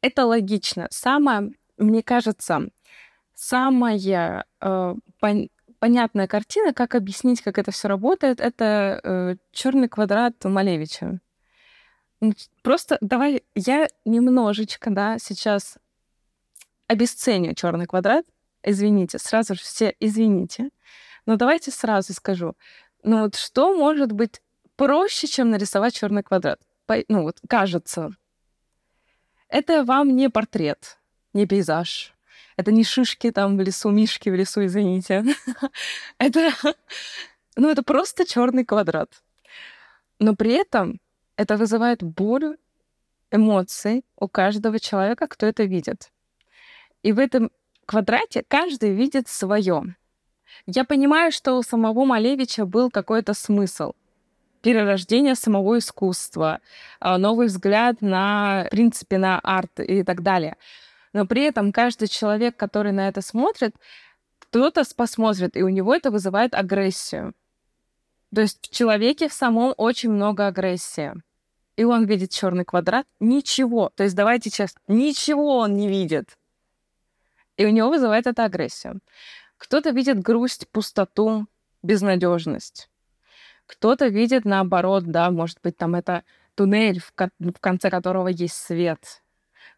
[0.00, 0.88] это логично.
[0.90, 2.68] Самое, мне кажется,
[3.34, 10.44] самая э, пон- понятная картина, как объяснить, как это все работает, это э, черный квадрат
[10.44, 11.20] Малевича.
[12.62, 15.78] Просто давай я немножечко, да, сейчас
[16.88, 18.26] обесценю черный квадрат.
[18.64, 20.70] Извините, сразу же все извините.
[21.26, 22.54] Но давайте сразу скажу.
[23.04, 24.42] Ну вот что может быть
[24.76, 26.60] проще, чем нарисовать черный квадрат?
[27.08, 28.10] Ну вот кажется,
[29.48, 30.98] это вам не портрет,
[31.32, 32.14] не пейзаж.
[32.56, 35.24] Это не шишки там в лесу, мишки в лесу, извините.
[36.18, 36.52] это,
[37.56, 39.22] ну, это просто черный квадрат.
[40.18, 41.00] Но при этом
[41.36, 42.56] это вызывает боль,
[43.30, 46.10] эмоции у каждого человека, кто это видит.
[47.02, 47.50] И в этом
[47.86, 49.94] квадрате каждый видит свое.
[50.66, 53.92] Я понимаю, что у самого Малевича был какой-то смысл—
[54.60, 56.60] перерождение самого искусства,
[57.00, 60.56] а, новый взгляд на, в принципе, на арт и так далее.
[61.12, 63.74] Но при этом каждый человек, который на это смотрит,
[64.38, 67.34] кто-то посмотрит, и у него это вызывает агрессию.
[68.34, 71.12] То есть в человеке в самом очень много агрессии.
[71.76, 73.90] И он видит черный квадрат, ничего.
[73.94, 76.36] То есть давайте честно, ничего он не видит.
[77.56, 79.00] И у него вызывает это агрессию.
[79.56, 81.46] Кто-то видит грусть, пустоту,
[81.82, 82.90] безнадежность.
[83.68, 88.56] Кто-то видит наоборот, да, может быть, там это туннель, в, ко- в конце которого есть
[88.56, 89.22] свет.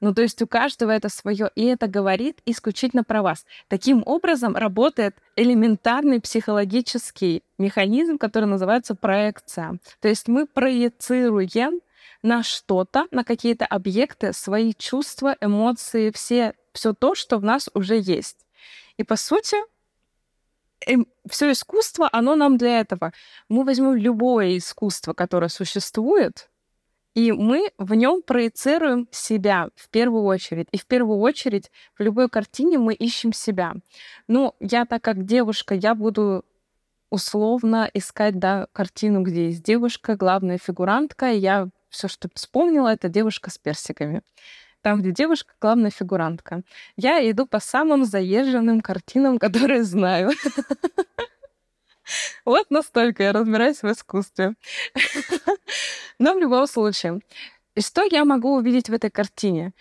[0.00, 3.44] Ну, то есть у каждого это свое, и это говорит исключительно про вас.
[3.68, 9.78] Таким образом работает элементарный психологический механизм, который называется проекция.
[10.00, 11.80] То есть мы проецируем
[12.22, 17.98] на что-то, на какие-то объекты свои чувства, эмоции, все, все то, что в нас уже
[17.98, 18.46] есть.
[18.96, 19.56] И по сути,
[21.28, 23.12] все искусство, оно нам для этого.
[23.48, 26.50] Мы возьмем любое искусство, которое существует,
[27.14, 30.68] и мы в нем проецируем себя в первую очередь.
[30.70, 33.74] И в первую очередь в любой картине мы ищем себя.
[34.28, 36.44] Ну, я так как девушка, я буду
[37.10, 43.08] условно искать да, картину, где есть девушка, главная фигурантка, и я все, что вспомнила, это
[43.08, 44.22] девушка с персиками.
[44.82, 46.62] Там, где девушка главная фигурантка.
[46.96, 50.30] Я иду по самым заезженным картинам, которые знаю.
[52.44, 54.54] Вот настолько я разбираюсь в искусстве.
[56.18, 57.20] Но в любом случае,
[57.78, 59.72] что я могу увидеть в этой картине?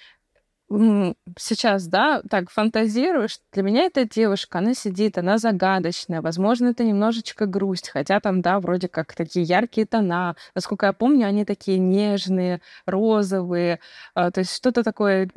[0.70, 7.48] Сейчас, да, так фантазируешь, для меня эта девушка, она сидит, она загадочная, возможно, это немножечко
[7.48, 12.62] грусть, хотя там, да, вроде как такие яркие тона, насколько я помню, они такие нежные,
[12.86, 13.80] розовые,
[14.14, 15.30] а, то есть что-то такое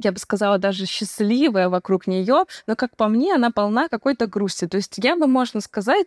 [0.00, 4.68] я бы сказала, даже счастливая вокруг нее, но, как по мне, она полна какой-то грусти.
[4.68, 6.06] То есть я бы, можно сказать,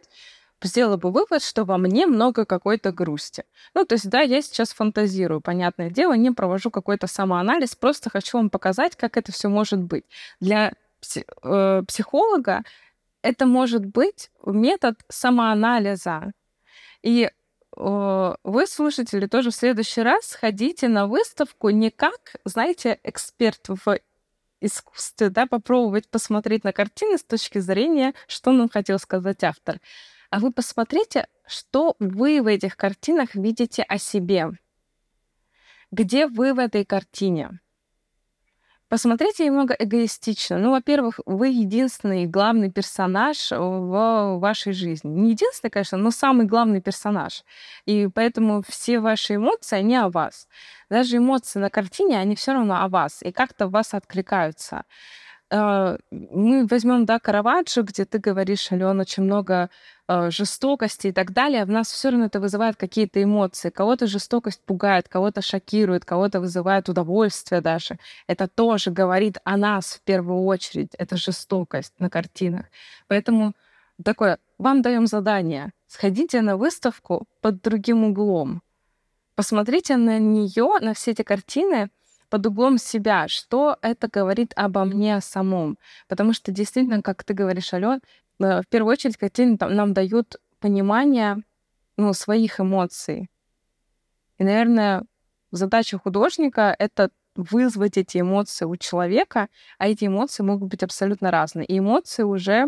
[0.64, 3.44] сделала бы вывод, что во мне много какой-то грусти.
[3.74, 8.38] Ну, то есть, да, я сейчас фантазирую, понятное дело, не провожу какой-то самоанализ, просто хочу
[8.38, 10.06] вам показать, как это все может быть.
[10.40, 10.74] Для
[11.44, 12.64] э, психолога
[13.22, 16.32] это может быть метод самоанализа.
[17.04, 17.30] И
[17.76, 23.98] вы, слушатели, тоже в следующий раз сходите на выставку не как, знаете, эксперт в
[24.60, 29.80] искусстве, да, попробовать посмотреть на картины с точки зрения, что нам хотел сказать автор,
[30.32, 34.50] а вы посмотрите, что вы в этих картинах видите о себе.
[35.92, 37.60] Где вы в этой картине?
[38.88, 40.58] Посмотрите немного эгоистично.
[40.58, 45.10] Ну, во-первых, вы единственный главный персонаж в вашей жизни.
[45.10, 47.44] Не единственный, конечно, но самый главный персонаж.
[47.86, 50.48] И поэтому все ваши эмоции, они о вас.
[50.90, 53.22] Даже эмоции на картине, они все равно о вас.
[53.22, 54.84] И как-то в вас откликаются.
[55.54, 59.70] А, мы возьмем, да, Караваджо, где ты говоришь, Алена, очень много
[60.08, 63.70] э, жестокости и так далее, в нас все равно это вызывает какие-то эмоции.
[63.70, 67.98] Кого-то жестокость пугает, кого-то шокирует, кого-то вызывает удовольствие даже.
[68.28, 72.68] Это тоже говорит о нас в первую очередь, это жестокость на картинах.
[73.10, 73.54] Поэтому
[74.06, 78.62] такое, вам даем задание, сходите на выставку под другим углом,
[79.36, 81.90] посмотрите на нее, на все эти картины,
[82.32, 85.78] под углом себя, что это говорит обо мне самом.
[86.08, 88.00] Потому что действительно, как ты говоришь, Алён,
[88.40, 91.44] э, в первую очередь картины нам дают понимание
[91.98, 93.30] ну, своих эмоций.
[94.38, 95.04] И, наверное,
[95.52, 101.66] задача художника— это вызвать эти эмоции у человека, а эти эмоции могут быть абсолютно разные.
[101.66, 102.68] И эмоции уже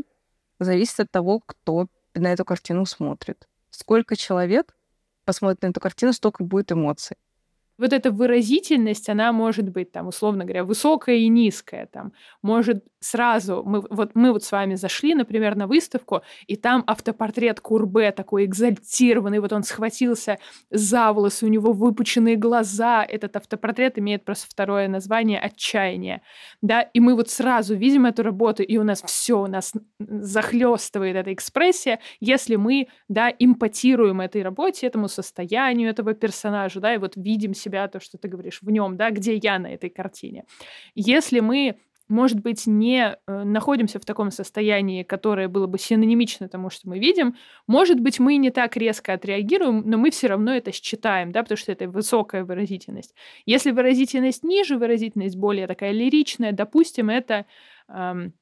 [0.59, 3.47] зависят от того, кто на эту картину смотрит.
[3.69, 4.75] Сколько человек
[5.23, 7.15] посмотрит на эту картину, столько будет эмоций
[7.77, 11.87] вот эта выразительность, она может быть там, условно говоря, высокая и низкая.
[11.87, 16.83] Там, может сразу, мы, вот мы вот с вами зашли, например, на выставку, и там
[16.87, 20.39] автопортрет Курбе такой экзальтированный, вот он схватился
[20.69, 23.03] за волосы, у него выпученные глаза.
[23.03, 26.21] Этот автопортрет имеет просто второе название «Отчаяние».
[26.61, 31.15] Да, и мы вот сразу видим эту работу, и у нас все, у нас захлестывает
[31.15, 37.13] эта экспрессия, если мы, да, импотируем этой работе, этому состоянию этого персонажа, да, и вот
[37.15, 40.45] видим себя, то, что ты говоришь, в нем, да, где я на этой картине.
[40.95, 41.77] Если мы
[42.09, 46.99] может быть, не э, находимся в таком состоянии, которое было бы синонимично тому, что мы
[46.99, 47.35] видим,
[47.67, 51.57] может быть, мы не так резко отреагируем, но мы все равно это считаем, да, потому
[51.57, 53.15] что это высокая выразительность.
[53.45, 57.45] Если выразительность ниже, выразительность более такая лиричная, допустим, это
[57.89, 58.33] эм,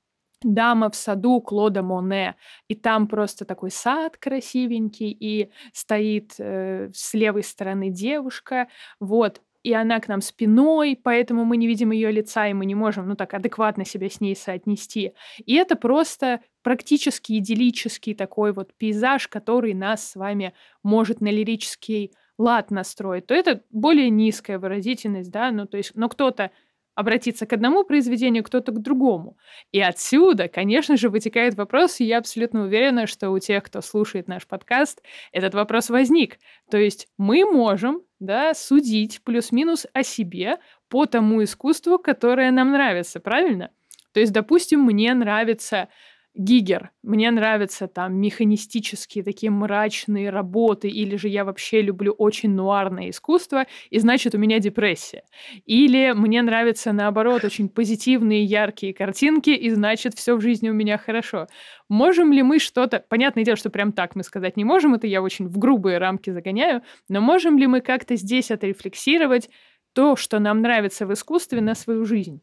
[0.43, 2.35] дама в саду Клода Моне,
[2.67, 8.67] и там просто такой сад красивенький, и стоит э, с левой стороны девушка,
[8.99, 12.75] вот, и она к нам спиной, поэтому мы не видим ее лица, и мы не
[12.75, 15.13] можем, ну так, адекватно себя с ней соотнести.
[15.45, 22.11] И это просто практически идиллический такой вот пейзаж, который нас с вами может на лирический
[22.37, 23.27] лад настроить.
[23.27, 26.51] То это более низкая выразительность, да, ну то есть, но кто-то
[26.95, 29.37] обратиться к одному произведению, кто-то к другому.
[29.71, 34.27] И отсюда, конечно же, вытекает вопрос, и я абсолютно уверена, что у тех, кто слушает
[34.27, 36.37] наш подкаст, этот вопрос возник.
[36.69, 40.57] То есть мы можем да, судить плюс-минус о себе
[40.89, 43.71] по тому искусству, которое нам нравится, правильно?
[44.13, 45.87] То есть, допустим, мне нравится
[46.33, 46.91] Гигер.
[47.03, 53.65] Мне нравятся там механистические такие мрачные работы, или же я вообще люблю очень нуарное искусство,
[53.89, 55.23] и значит у меня депрессия.
[55.65, 60.97] Или мне нравятся наоборот очень позитивные яркие картинки, и значит все в жизни у меня
[60.97, 61.47] хорошо.
[61.89, 63.03] Можем ли мы что-то...
[63.09, 66.29] Понятное дело, что прям так мы сказать не можем, это я очень в грубые рамки
[66.29, 69.49] загоняю, но можем ли мы как-то здесь отрефлексировать
[69.93, 72.41] то, что нам нравится в искусстве, на свою жизнь?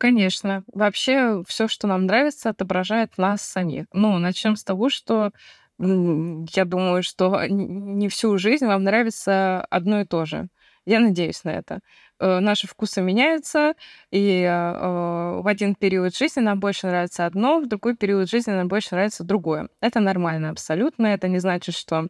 [0.00, 0.64] Конечно.
[0.72, 3.84] Вообще все, что нам нравится, отображает нас самих.
[3.92, 5.30] Ну, начнем с того, что
[5.78, 10.48] я думаю, что не всю жизнь вам нравится одно и то же.
[10.86, 11.80] Я надеюсь на это.
[12.18, 13.74] Э, наши вкусы меняются,
[14.10, 18.68] и э, в один период жизни нам больше нравится одно, в другой период жизни нам
[18.68, 19.68] больше нравится другое.
[19.82, 21.08] Это нормально абсолютно.
[21.08, 22.08] Это не значит, что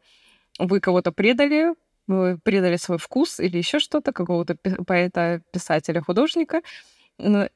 [0.59, 1.75] вы кого-то предали,
[2.07, 6.63] вы придали свой вкус или еще что-то, какого-то поэта, писателя, художника.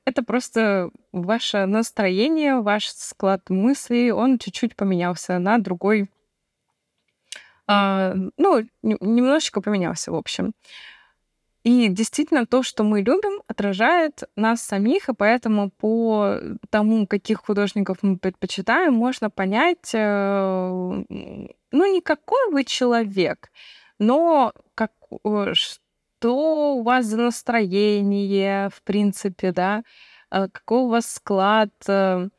[0.04, 6.10] Это просто ваше настроение, ваш склад мыслей, он чуть-чуть поменялся на другой,
[7.66, 10.52] а, ну, немножечко поменялся, в общем.
[11.62, 16.38] И действительно, то, что мы любим, отражает нас самих, и поэтому по
[16.68, 20.68] тому, каких художников мы предпочитаем, можно понять, э,
[21.08, 23.50] ну, не какой вы человек,
[23.98, 24.92] но как,
[26.24, 29.82] что у вас за настроение, в принципе, да,
[30.30, 32.30] э, какой у вас склад, ну,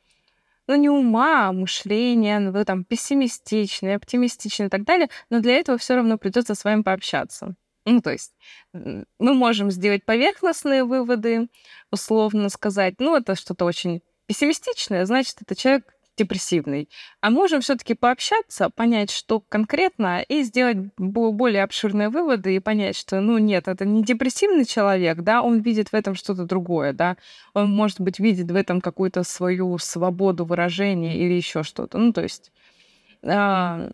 [0.75, 5.93] не ума, а мышления, вы там пессимистичны, оптимистичны и так далее, но для этого все
[5.93, 7.53] равно придется с вами пообщаться.
[7.85, 8.33] Ну, то есть
[8.73, 9.05] мы
[9.35, 11.47] можем сделать поверхностные выводы,
[11.91, 16.89] условно сказать, ну, это что-то очень пессимистичное, значит, это человек депрессивный.
[17.21, 23.19] А можем все-таки пообщаться, понять, что конкретно, и сделать более обширные выводы и понять, что,
[23.21, 27.17] ну, нет, это не депрессивный человек, да, он видит в этом что-то другое, да,
[27.53, 31.97] он, может быть, видит в этом какую-то свою свободу выражения или еще что-то.
[31.97, 32.51] Ну, то есть
[33.23, 33.89] а,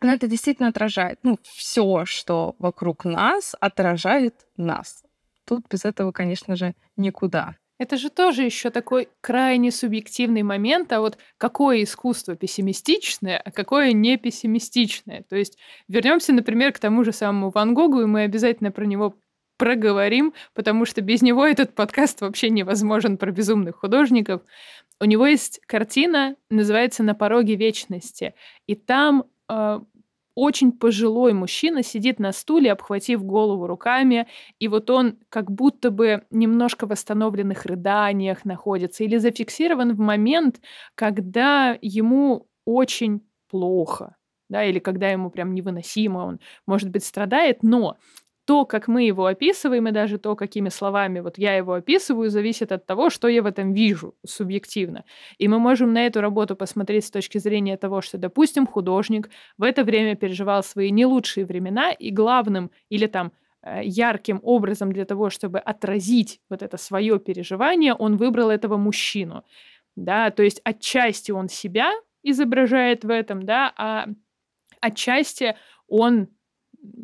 [0.00, 1.18] но это действительно отражает.
[1.22, 5.02] Ну, все, что вокруг нас, отражает нас.
[5.44, 7.56] Тут без этого, конечно же, никуда.
[7.78, 13.92] Это же тоже еще такой крайне субъективный момент, а вот какое искусство пессимистичное, а какое
[13.92, 15.24] не пессимистичное.
[15.28, 19.16] То есть вернемся, например, к тому же самому Ван Гогу, и мы обязательно про него
[19.58, 24.42] проговорим, потому что без него этот подкаст вообще невозможен про безумных художников.
[25.00, 28.34] У него есть картина, называется «На пороге вечности»,
[28.66, 29.80] и там э,
[30.36, 34.28] очень пожилой мужчина сидит на стуле, обхватив голову руками,
[34.60, 40.60] и вот он как будто бы немножко в восстановленных рыданиях находится или зафиксирован в момент,
[40.94, 44.16] когда ему очень плохо,
[44.48, 47.96] да, или когда ему прям невыносимо, он, может быть, страдает, но
[48.46, 52.70] то, как мы его описываем, и даже то, какими словами вот я его описываю, зависит
[52.70, 55.04] от того, что я в этом вижу субъективно.
[55.36, 59.64] И мы можем на эту работу посмотреть с точки зрения того, что, допустим, художник в
[59.64, 63.32] это время переживал свои не лучшие времена, и главным или там
[63.62, 69.42] э, ярким образом для того, чтобы отразить вот это свое переживание, он выбрал этого мужчину.
[69.96, 71.90] Да, то есть отчасти он себя
[72.22, 74.06] изображает в этом, да, а
[74.80, 75.56] отчасти
[75.88, 76.28] он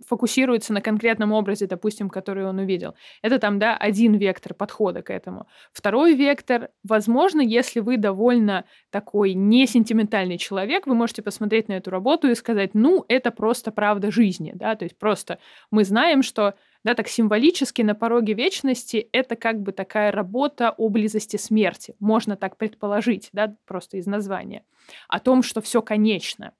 [0.06, 2.94] фокусируется на конкретном образе, допустим, который он увидел.
[3.22, 5.46] Это там, да, один вектор подхода к этому.
[5.72, 11.90] Второй вектор, возможно, если вы довольно такой не сентиментальный человек, вы можете посмотреть на эту
[11.90, 15.38] работу и сказать, ну, это просто правда жизни, да, то есть просто
[15.70, 16.54] мы знаем, что
[16.84, 21.94] да, так символически на пороге вечности это как бы такая работа о близости смерти.
[22.00, 24.64] Можно так предположить, да, просто из названия.
[25.08, 26.52] О том, что все конечно.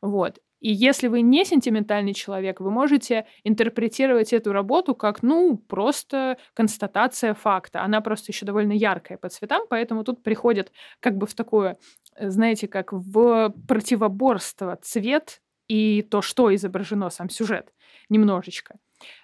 [0.00, 0.38] Вот.
[0.64, 7.34] И если вы не сентиментальный человек, вы можете интерпретировать эту работу как, ну, просто констатация
[7.34, 7.82] факта.
[7.82, 11.76] Она просто еще довольно яркая по цветам, поэтому тут приходит как бы в такое,
[12.16, 17.74] э, знаете, как в противоборство цвет и то, что изображено, сам сюжет,
[18.08, 18.76] немножечко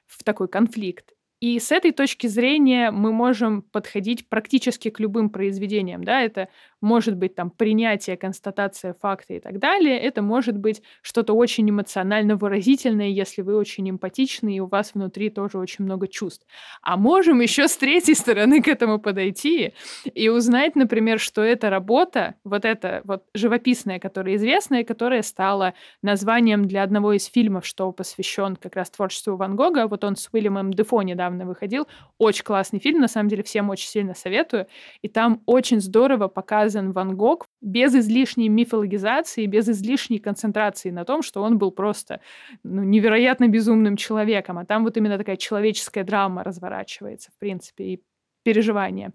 [0.07, 1.15] в такой конфликт.
[1.41, 6.05] И с этой точки зрения мы можем подходить практически к любым произведениям.
[6.05, 6.21] Да?
[6.21, 6.49] Это
[6.83, 9.99] может быть там принятие, констатация факта и так далее.
[9.99, 15.31] Это может быть что-то очень эмоционально выразительное, если вы очень эмпатичны, и у вас внутри
[15.31, 16.47] тоже очень много чувств.
[16.83, 19.73] А можем еще с третьей стороны к этому подойти
[20.13, 25.73] и узнать, например, что эта работа, вот эта вот живописная, которая известная, которая стала
[26.03, 29.87] названием для одного из фильмов, что посвящен как раз творчеству Ван Гога.
[29.87, 31.87] Вот он с Уильямом Дефо недавно выходил.
[32.19, 34.67] Очень классный фильм, на самом деле всем очень сильно советую.
[35.03, 41.23] И там очень здорово показан Ван Гог без излишней мифологизации, без излишней концентрации на том,
[41.23, 42.21] что он был просто
[42.63, 44.59] ну, невероятно безумным человеком.
[44.59, 48.03] А там вот именно такая человеческая драма разворачивается, в принципе, и
[48.43, 49.13] переживания.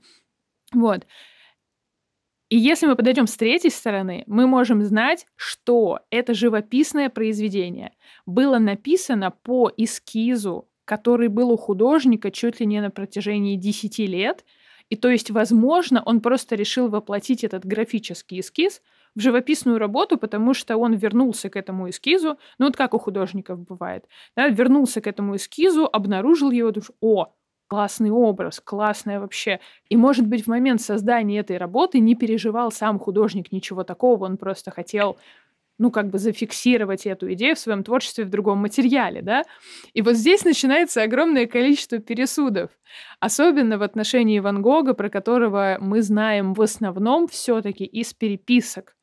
[0.74, 1.05] Вот.
[2.49, 7.93] И если мы подойдем с третьей стороны, мы можем знать, что это живописное произведение
[8.28, 14.45] было написано по эскизу, который был у художника чуть ли не на протяжении 10 лет,
[14.89, 18.81] и то есть, возможно, он просто решил воплотить этот графический эскиз
[19.15, 23.59] в живописную работу, потому что он вернулся к этому эскизу, ну вот как у художников
[23.59, 24.05] бывает,
[24.36, 27.33] да, вернулся к этому эскизу, обнаружил его, душ, о,
[27.67, 29.59] классный образ, классная вообще.
[29.89, 34.38] И, может быть, в момент создания этой работы не переживал сам художник ничего такого, он
[34.38, 35.17] просто хотел
[35.78, 39.43] ну, как бы зафиксировать эту идею в своем творчестве в другом материале, да?
[39.93, 42.71] И вот здесь начинается огромное количество пересудов,
[43.19, 48.95] особенно в отношении Ван Гога, про которого мы знаем в основном все-таки из переписок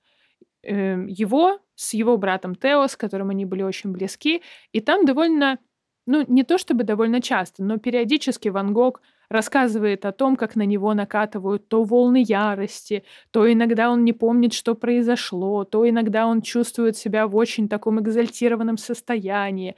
[0.63, 4.43] э, его с его братом Тео, с которым они были очень близки,
[4.73, 5.59] и там довольно
[6.07, 9.01] ну, не то чтобы довольно часто, но периодически Ван Гог
[9.33, 14.53] рассказывает о том, как на него накатывают то волны ярости, то иногда он не помнит,
[14.53, 19.77] что произошло, то иногда он чувствует себя в очень таком экзальтированном состоянии.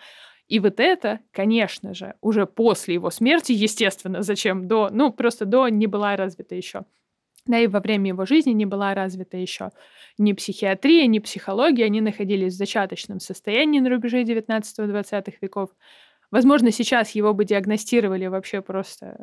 [0.49, 5.69] И вот это, конечно же, уже после его смерти, естественно, зачем до, ну, просто до
[5.69, 6.85] не была развита еще.
[7.47, 9.71] Да и во время его жизни не была развита еще
[10.17, 11.85] ни психиатрия, ни психология.
[11.85, 15.71] Они находились в зачаточном состоянии на рубеже 19-20 веков.
[16.35, 19.17] Возможно, сейчас его бы диагностировали вообще просто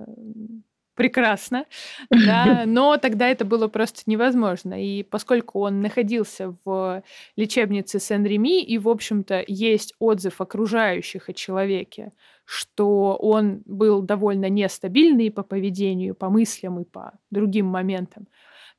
[0.96, 1.66] прекрасно,
[2.10, 4.82] да, но тогда это было просто невозможно.
[4.82, 7.04] И поскольку он находился в
[7.36, 12.14] лечебнице Сен-Реми, и, в общем-то, есть отзыв окружающих о человеке,
[12.46, 18.30] что он был довольно нестабильный по поведению, по мыслям и по другим моментам,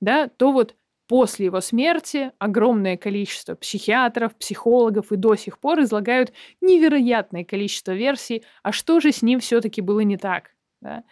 [0.00, 0.74] да, то вот
[1.12, 6.32] После его смерти огромное количество психиатров, психологов и до сих пор излагают
[6.62, 10.52] невероятное количество версий, а что же с ним все-таки было не так.
[10.80, 11.04] Да?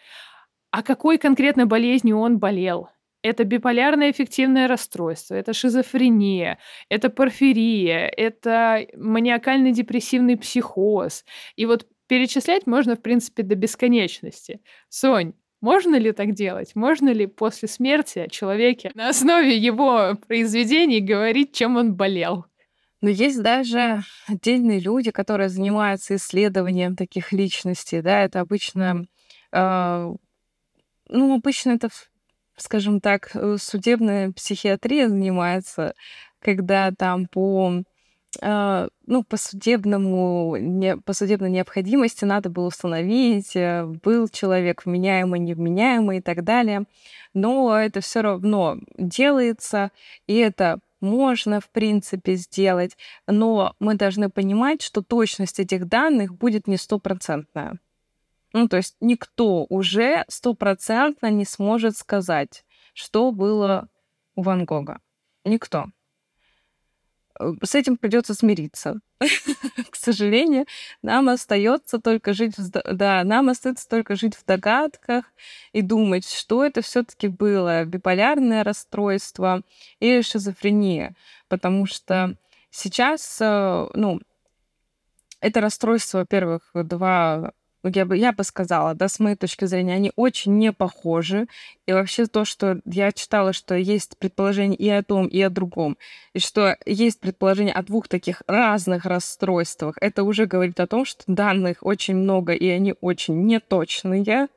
[0.71, 2.89] А какой конкретно болезнью он болел?
[3.21, 6.57] Это биполярное эффективное расстройство, это шизофрения,
[6.89, 11.25] это порфирия, это маниакально-депрессивный психоз.
[11.55, 14.61] И вот перечислять можно, в принципе, до бесконечности.
[14.89, 16.75] Сонь, можно ли так делать?
[16.75, 22.45] Можно ли после смерти о человеке на основе его произведений говорить, чем он болел?
[23.01, 29.05] Но есть даже отдельные люди, которые занимаются исследованием таких личностей, да, это обычно,
[29.51, 30.13] э,
[31.09, 31.89] ну, обычно это,
[32.57, 35.95] скажем так, э, судебная психиатрия занимается,
[36.39, 37.83] когда там по
[38.39, 46.19] ну, по судебному, не, по судебной необходимости надо было установить, э, был человек вменяемый, невменяемый
[46.19, 46.85] и так далее.
[47.33, 49.91] Но это все равно делается,
[50.27, 52.95] и это можно, в принципе, сделать,
[53.27, 57.79] но мы должны понимать, что точность этих данных будет не стопроцентная.
[58.53, 62.63] Ну, то есть никто уже стопроцентно не сможет сказать,
[62.93, 63.89] что было
[64.35, 64.99] у Ван Гога.
[65.43, 65.87] Никто.
[67.39, 68.99] Э, с этим придется смириться.
[69.19, 70.65] К сожалению,
[71.01, 75.25] нам остается только жить в, да, нам остается только жить в догадках
[75.73, 79.61] и думать, что это все-таки было биполярное расстройство
[79.99, 81.15] или шизофрения,
[81.47, 82.35] потому что
[82.69, 84.19] сейчас, э, ну,
[85.39, 87.53] это расстройство, во-первых, два
[87.83, 91.47] я бы, я бы сказала, да, с моей точки зрения, они очень не похожи.
[91.87, 95.97] И вообще то, что я читала, что есть предположение и о том, и о другом,
[96.33, 101.23] и что есть предположение о двух таких разных расстройствах, это уже говорит о том, что
[101.27, 104.47] данных очень много, и они очень неточные.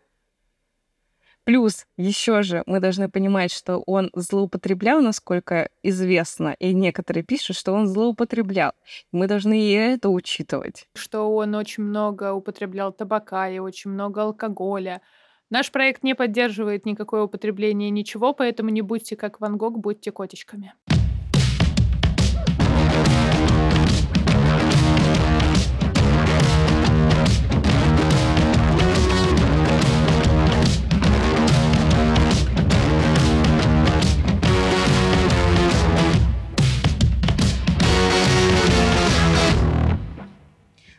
[1.45, 7.73] Плюс еще же мы должны понимать, что он злоупотреблял, насколько известно, и некоторые пишут, что
[7.73, 8.73] он злоупотреблял.
[9.13, 10.89] Мы должны и это учитывать.
[10.95, 15.03] Что он очень много употреблял табака и очень много алкоголя.
[15.51, 20.73] Наш проект не поддерживает никакое употребление ничего, поэтому не будьте как Ван Гог, будьте котичками.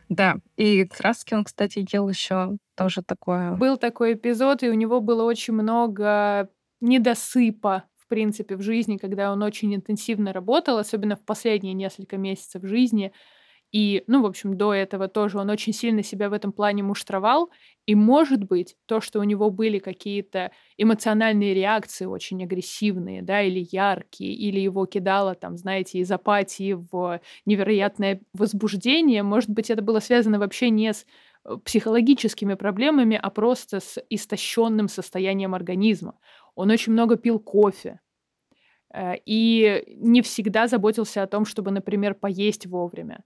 [0.10, 3.54] Да, и краски он, кстати, ел еще тоже такое.
[3.54, 6.50] Был такой эпизод, и у него было очень много
[6.82, 12.64] недосыпа, в принципе, в жизни, когда он очень интенсивно работал, особенно в последние несколько месяцев
[12.64, 13.12] жизни.
[13.72, 17.50] И, ну, в общем, до этого тоже он очень сильно себя в этом плане муштровал.
[17.86, 23.68] И, может быть, то, что у него были какие-то эмоциональные реакции очень агрессивные, да, или
[23.72, 30.00] яркие, или его кидало, там, знаете, из апатии в невероятное возбуждение, может быть, это было
[30.00, 31.06] связано вообще не с
[31.44, 36.18] э, психологическими проблемами, а просто с истощенным состоянием организма.
[36.56, 38.00] Он очень много пил кофе,
[38.94, 43.24] э, и не всегда заботился о том, чтобы, например, поесть вовремя.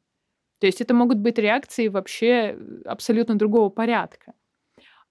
[0.60, 4.34] То есть это могут быть реакции вообще э, абсолютно другого порядка.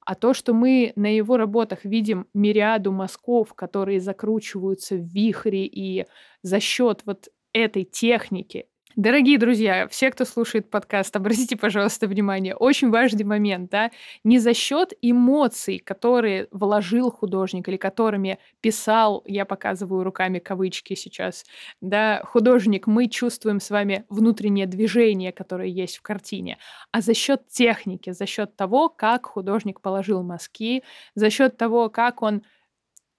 [0.01, 6.07] А то, что мы на его работах видим мириаду мазков, которые закручиваются в вихре, и
[6.43, 8.69] за счет вот этой техники
[8.99, 13.93] Дорогие друзья, все, кто слушает подкаст, обратите, пожалуйста, внимание, очень важный момент, да,
[14.25, 21.45] не за счет эмоций, которые вложил художник или которыми писал, я показываю руками кавычки сейчас,
[21.81, 26.59] да, художник, мы чувствуем с вами внутреннее движение, которое есть в картине,
[26.91, 30.83] а за счет техники, за счет того, как художник положил мазки,
[31.15, 32.43] за счет того, как он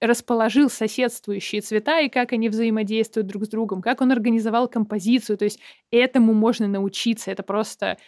[0.00, 5.36] расположил соседствующие цвета и как они взаимодействуют друг с другом, как он организовал композицию.
[5.36, 7.30] То есть этому можно научиться.
[7.30, 7.98] Это просто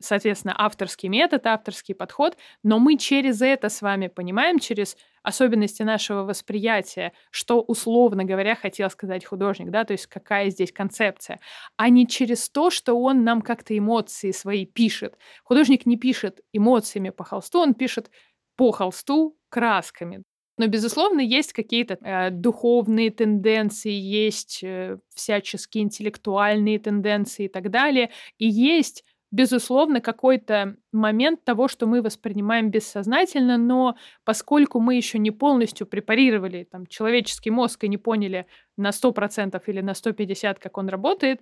[0.00, 6.22] соответственно, авторский метод, авторский подход, но мы через это с вами понимаем, через особенности нашего
[6.22, 11.40] восприятия, что, условно говоря, хотел сказать художник, да, то есть какая здесь концепция,
[11.76, 15.16] а не через то, что он нам как-то эмоции свои пишет.
[15.44, 18.10] Художник не пишет эмоциями по холсту, он пишет
[18.56, 20.22] по холсту красками.
[20.58, 28.10] Но, безусловно, есть какие-то э, духовные тенденции, есть э, всяческие интеллектуальные тенденции и так далее.
[28.38, 35.30] И есть безусловно, какой-то момент того, что мы воспринимаем бессознательно, но поскольку мы еще не
[35.30, 38.46] полностью препарировали там, человеческий мозг и не поняли
[38.76, 41.40] на 100% или на 150%, как он работает,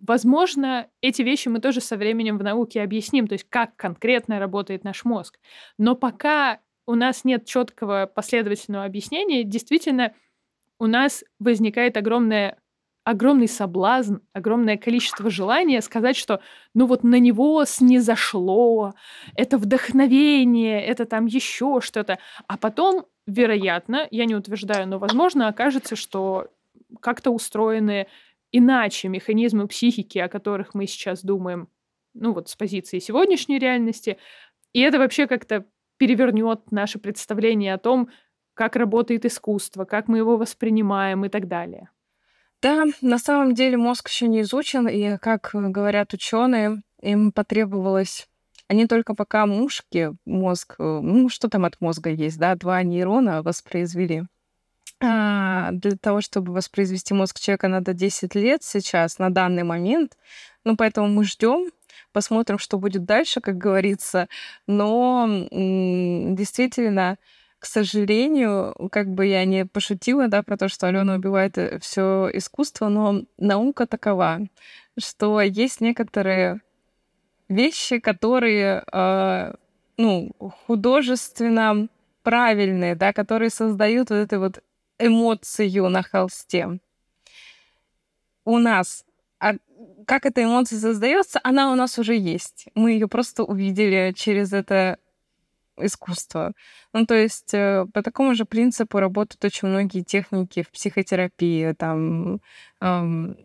[0.00, 4.84] возможно, эти вещи мы тоже со временем в науке объясним, то есть как конкретно работает
[4.84, 5.38] наш мозг.
[5.78, 10.12] Но пока у нас нет четкого последовательного объяснения, действительно,
[10.80, 12.58] у нас возникает огромное
[13.04, 16.40] огромный соблазн, огромное количество желания сказать, что
[16.74, 18.92] ну вот на него снизошло,
[19.34, 22.18] это вдохновение, это там еще что-то.
[22.46, 26.48] А потом, вероятно, я не утверждаю, но возможно окажется, что
[27.00, 28.06] как-то устроены
[28.52, 31.68] иначе механизмы психики, о которых мы сейчас думаем,
[32.14, 34.18] ну вот с позиции сегодняшней реальности,
[34.72, 35.64] и это вообще как-то
[36.00, 38.08] перевернет наше представление о том,
[38.54, 41.90] как работает искусство, как мы его воспринимаем и так далее.
[42.62, 48.26] Да, на самом деле мозг еще не изучен, и, как говорят ученые, им потребовалось
[48.68, 53.42] они только пока мушки, мозг, э, ну, что там от мозга есть, да, два нейрона
[53.42, 54.22] воспроизвели.
[55.02, 60.16] А, для того, чтобы воспроизвести мозг человека, надо 10 лет сейчас, на данный момент.
[60.62, 61.72] Ну, поэтому мы ждем,
[62.12, 64.28] посмотрим, что будет дальше, как говорится.
[64.66, 67.18] Но действительно,
[67.58, 72.30] к сожалению, как бы я не пошутила, да, про то, что Алена убивает э, все
[72.32, 74.40] искусство, но наука такова,
[74.98, 76.60] что есть некоторые
[77.48, 79.54] вещи, которые, э,
[79.98, 80.32] ну,
[80.66, 81.88] художественно
[82.22, 84.62] правильные, да, которые создают вот эту вот
[84.98, 86.80] эмоцию на холсте.
[88.44, 89.04] У нас
[90.06, 92.66] как эта эмоция создается, она у нас уже есть.
[92.74, 94.98] Мы ее просто увидели через это
[95.76, 96.52] искусства.
[96.92, 101.72] Ну, то есть э, по такому же принципу работают очень многие техники в психотерапии.
[101.72, 102.40] Там,
[102.80, 103.36] эм,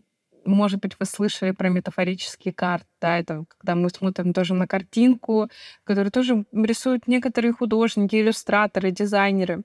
[0.45, 5.49] может быть, вы слышали про метафорические карты, да, это когда мы смотрим тоже на картинку,
[5.83, 9.63] которую тоже рисуют некоторые художники, иллюстраторы, дизайнеры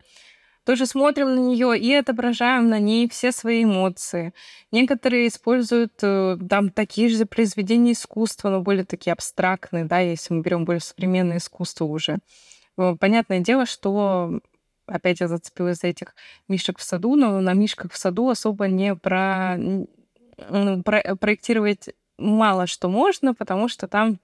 [0.64, 4.32] тоже смотрим на нее и отображаем на ней все свои эмоции.
[4.70, 10.42] Некоторые используют э, там такие же произведения искусства, но более такие абстрактные, да, если мы
[10.42, 12.18] берем более современное искусство уже.
[12.76, 14.40] Э, понятное дело, что
[14.86, 16.14] опять я зацепилась за этих
[16.48, 19.58] мишек в саду, но на мишках в саду особо не про...
[20.84, 21.16] про...
[21.16, 24.18] проектировать мало что можно, потому что там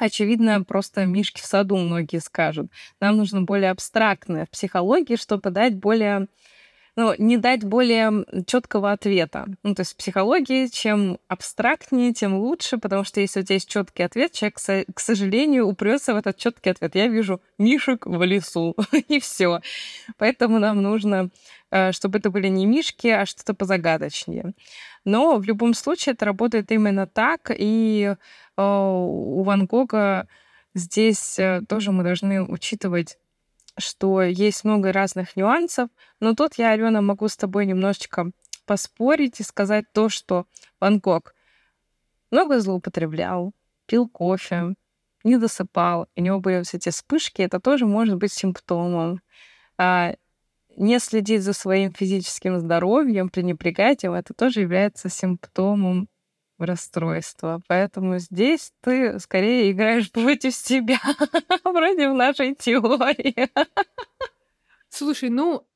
[0.00, 2.70] очевидно, просто мишки в саду многие скажут.
[3.00, 6.26] Нам нужно более абстрактное в психологии, чтобы дать более
[6.96, 9.46] ну, не дать более четкого ответа.
[9.62, 13.68] Ну, то есть в психологии чем абстрактнее, тем лучше, потому что если у тебя есть
[13.68, 14.58] четкий ответ, человек,
[14.94, 16.94] к сожалению, упрется в этот четкий ответ.
[16.94, 18.74] Я вижу мишек в лесу,
[19.08, 19.60] и все.
[20.18, 21.30] Поэтому нам нужно,
[21.70, 24.52] э, чтобы это были не мишки, а что-то позагадочнее.
[25.04, 30.28] Но в любом случае это работает именно так, и э, у Ван Гога
[30.74, 33.18] здесь э, тоже мы должны учитывать
[33.80, 35.88] что есть много разных нюансов,
[36.20, 38.30] но тут я, Алена, могу с тобой немножечко
[38.66, 40.46] поспорить и сказать то, что
[40.78, 41.34] Ван Гог
[42.30, 43.52] много злоупотреблял,
[43.86, 44.74] пил кофе,
[45.24, 49.20] не досыпал, у него были все эти вспышки, это тоже может быть симптомом.
[49.76, 50.14] А
[50.76, 56.08] не следить за своим физическим здоровьем, пренебрегать им, это тоже является симптомом
[56.66, 57.60] расстройства.
[57.68, 60.98] Поэтому здесь ты скорее играешь против себя,
[61.62, 63.48] против нашей теории.
[64.88, 65.66] Слушай, ну,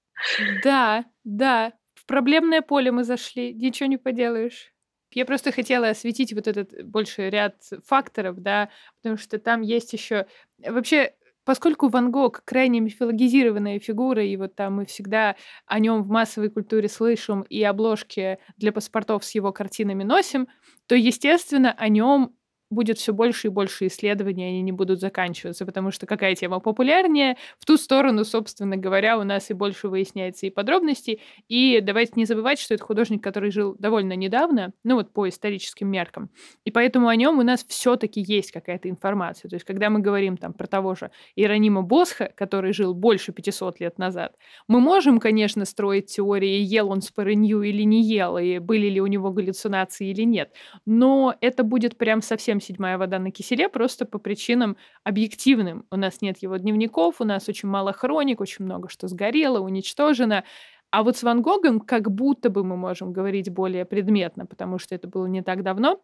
[0.62, 4.72] да, да, в проблемное поле мы зашли, ничего не поделаешь.
[5.12, 7.57] Я просто хотела осветить вот этот больше ряд
[7.87, 10.26] факторов, да, потому что там есть еще...
[10.59, 11.14] Вообще,
[11.45, 15.36] Поскольку Ван Гог крайне мифологизированная фигура, и вот там мы всегда
[15.66, 20.49] о нем в массовой культуре слышим и обложки для паспортов с его картинами носим,
[20.86, 22.34] то, естественно, о нем
[22.70, 27.36] будет все больше и больше исследований, они не будут заканчиваться, потому что какая тема популярнее,
[27.58, 31.20] в ту сторону, собственно говоря, у нас и больше выясняется и подробностей.
[31.48, 35.88] И давайте не забывать, что это художник, который жил довольно недавно, ну вот по историческим
[35.88, 36.30] меркам.
[36.64, 39.48] И поэтому о нем у нас все-таки есть какая-то информация.
[39.48, 43.80] То есть, когда мы говорим там про того же Иеронима Босха, который жил больше 500
[43.80, 44.36] лет назад,
[44.68, 49.06] мы можем, конечно, строить теории, ел он спорынью или не ел, и были ли у
[49.06, 50.52] него галлюцинации или нет,
[50.86, 55.86] но это будет прям совсем совсем седьмая вода на киселе, просто по причинам объективным.
[55.90, 60.44] У нас нет его дневников, у нас очень мало хроник, очень много что сгорело, уничтожено.
[60.90, 64.94] А вот с Ван Гогом как будто бы мы можем говорить более предметно, потому что
[64.94, 66.00] это было не так давно,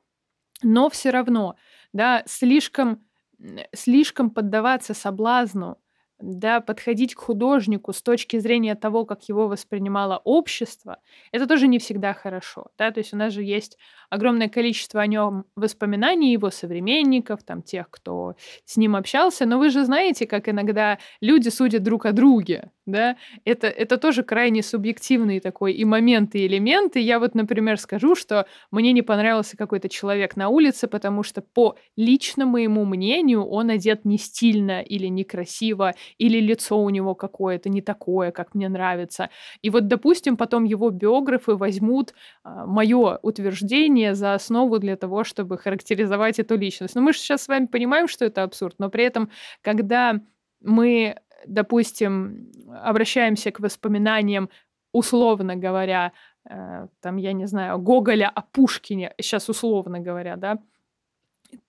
[0.63, 1.55] но все равно,
[1.93, 2.99] да, слишком,
[3.75, 5.77] слишком поддаваться соблазну
[6.21, 10.99] да, подходить к художнику с точки зрения того, как его воспринимало общество,
[11.33, 13.79] это тоже не всегда хорошо, да, то есть у нас же есть
[14.11, 19.71] огромное количество о нем воспоминаний его современников, там, тех, кто с ним общался, но вы
[19.71, 25.41] же знаете, как иногда люди судят друг о друге, да, это, это тоже крайне субъективный
[25.41, 26.99] такой и моменты, и элементы.
[27.01, 31.77] Я вот, например, скажу, что мне не понравился какой-то человек на улице, потому что по
[31.97, 37.83] личному моему мнению он одет не стильно или некрасиво, или лицо у него какое-то не
[37.83, 39.31] такое, как мне нравится.
[39.63, 45.59] И вот, допустим, потом его биографы возьмут а, мое утверждение за основу для того, чтобы
[45.59, 46.95] характеризовать эту личность.
[46.95, 49.31] Но мы же сейчас с вами понимаем, что это абсурд, но при этом,
[49.63, 50.21] когда
[50.61, 52.51] мы, допустим,
[52.83, 54.51] обращаемся к воспоминаниям,
[54.93, 56.13] условно говоря,
[56.49, 60.59] э, там, я не знаю, Гоголя о Пушкине, сейчас условно говоря, да,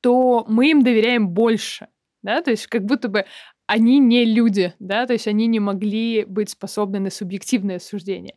[0.01, 1.87] то мы им доверяем больше,
[2.23, 3.25] да, то есть как будто бы
[3.67, 8.35] они не люди, да, то есть они не могли быть способны на субъективное суждение.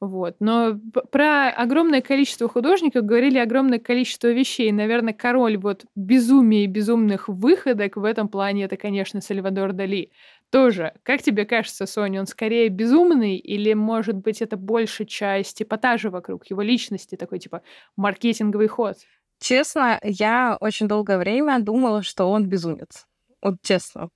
[0.00, 0.36] Вот.
[0.40, 0.78] Но
[1.10, 4.70] про огромное количество художников говорили огромное количество вещей.
[4.70, 10.10] Наверное, король вот безумия и безумных выходок в этом плане это, конечно, Сальвадор Дали.
[10.50, 16.10] Тоже, как тебе кажется, Соня, он скорее безумный или, может быть, это больше часть эпатажа
[16.10, 17.62] вокруг его личности, такой типа
[17.96, 18.96] маркетинговый ход?
[19.40, 23.06] Честно, я очень долгое время думала, что он безумец.
[23.42, 24.10] Вот честно.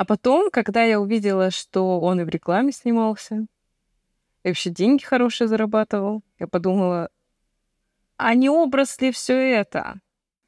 [0.00, 3.44] А потом, когда я увидела, что он и в рекламе снимался,
[4.42, 7.10] и вообще деньги хорошие зарабатывал, я подумала,
[8.16, 10.00] а не образ ли все это?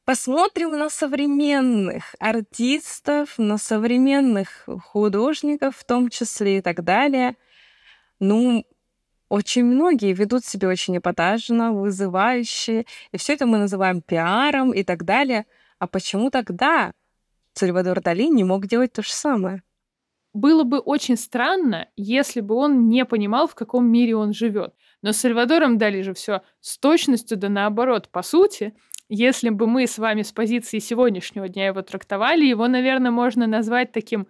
[0.07, 7.37] Посмотрим на современных артистов, на современных художников в том числе и так далее.
[8.21, 8.65] Ну,
[9.29, 15.05] очень многие ведут себя очень эпатажно, вызывающе, и все это мы называем пиаром и так
[15.05, 15.45] далее.
[15.79, 16.95] А почему тогда
[17.55, 19.63] Сальвадор Дали не мог делать то же самое.
[20.35, 24.75] Было бы очень странно, если бы он не понимал, в каком мире он живет.
[25.03, 28.09] Но с Сальвадором Дали же все с точностью да наоборот.
[28.11, 28.75] По сути,
[29.09, 33.93] если бы мы с вами с позиции сегодняшнего дня его трактовали, его, наверное, можно назвать
[33.93, 34.27] таким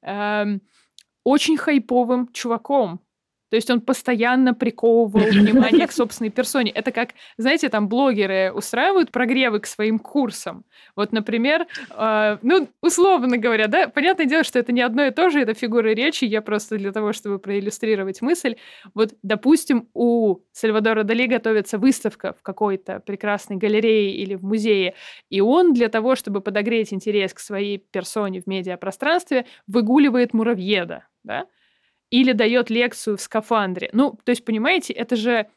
[0.00, 0.62] эм,
[1.22, 3.00] очень хайповым чуваком,
[3.52, 6.70] то есть он постоянно приковывал внимание к собственной персоне.
[6.70, 10.64] Это как, знаете, там блогеры устраивают прогревы к своим курсам.
[10.96, 15.28] Вот, например, э, ну, условно говоря, да, понятное дело, что это не одно и то
[15.28, 18.56] же, это фигуры речи, я просто для того, чтобы проиллюстрировать мысль.
[18.94, 24.94] Вот, допустим, у Сальвадора Дали готовится выставка в какой-то прекрасной галерее или в музее,
[25.28, 31.44] и он для того, чтобы подогреть интерес к своей персоне в медиапространстве, выгуливает муравьеда, да,
[32.12, 33.88] или дает лекцию в скафандре.
[33.94, 35.48] Ну, то есть, понимаете, это же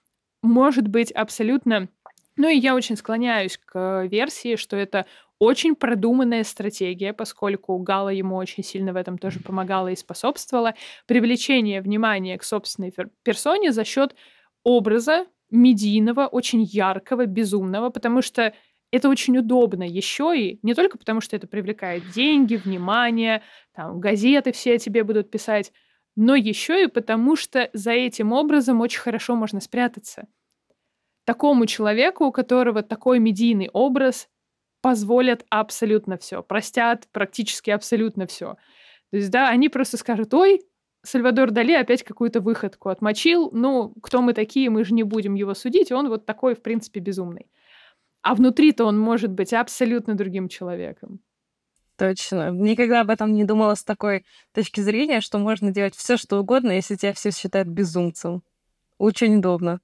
[0.41, 1.89] может быть абсолютно...
[2.37, 5.05] Ну и я очень склоняюсь к версии, что это
[5.37, 10.75] очень продуманная стратегия, поскольку Гала ему очень сильно в этом тоже помогала и способствовала,
[11.07, 12.93] привлечение внимания к собственной
[13.23, 14.15] персоне за счет
[14.63, 18.53] образа медийного, очень яркого, безумного, потому что
[18.91, 23.43] это очень удобно еще и не только потому, что это привлекает деньги, внимание,
[23.73, 25.73] там газеты все о тебе будут писать,
[26.15, 30.27] но еще и потому, что за этим образом очень хорошо можно спрятаться.
[31.25, 34.29] Такому человеку, у которого такой медийный образ,
[34.81, 38.55] позволят абсолютно все, простят практически абсолютно все.
[39.09, 40.61] То есть, да, они просто скажут, ой,
[41.01, 45.53] Сальвадор Дали опять какую-то выходку отмочил, ну, кто мы такие, мы же не будем его
[45.53, 47.49] судить, он вот такой, в принципе, безумный.
[48.21, 51.19] А внутри-то он может быть абсолютно другим человеком.
[51.97, 52.51] Точно.
[52.51, 56.71] Никогда об этом не думала с такой точки зрения, что можно делать все, что угодно,
[56.71, 58.43] если тебя все считают безумцем.
[58.99, 59.81] Очень удобно.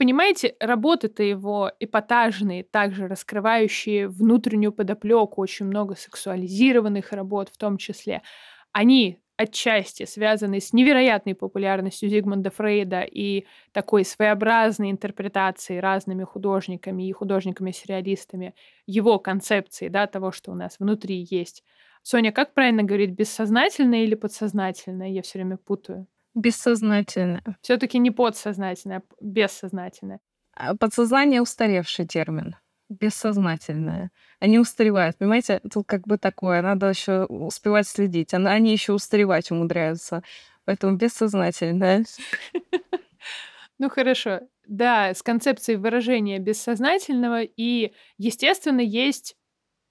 [0.00, 8.22] Понимаете, работы-то его эпатажные, также раскрывающие внутреннюю подоплеку, очень много сексуализированных работ в том числе,
[8.72, 17.12] они отчасти связаны с невероятной популярностью Зигмунда Фрейда и такой своеобразной интерпретацией разными художниками и
[17.12, 18.54] художниками-сюрреалистами
[18.86, 21.64] его концепции, да, того, что у нас внутри есть.
[22.02, 25.10] Соня, как правильно говорить, бессознательно или подсознательно?
[25.12, 26.06] Я все время путаю.
[26.34, 27.42] Бессознательное.
[27.60, 30.20] Все-таки не подсознательное, а бессознательное.
[30.54, 32.56] А подсознание устаревший термин.
[32.88, 34.10] Бессознательное.
[34.40, 35.16] Они устаревают.
[35.18, 36.60] Понимаете, тут как бы такое.
[36.60, 38.34] Надо еще успевать следить.
[38.34, 40.22] Они еще устаревать умудряются.
[40.64, 42.04] Поэтому бессознательное.
[43.78, 44.40] Ну хорошо.
[44.66, 47.44] Да, с концепцией выражения бессознательного.
[47.44, 49.36] И, естественно, есть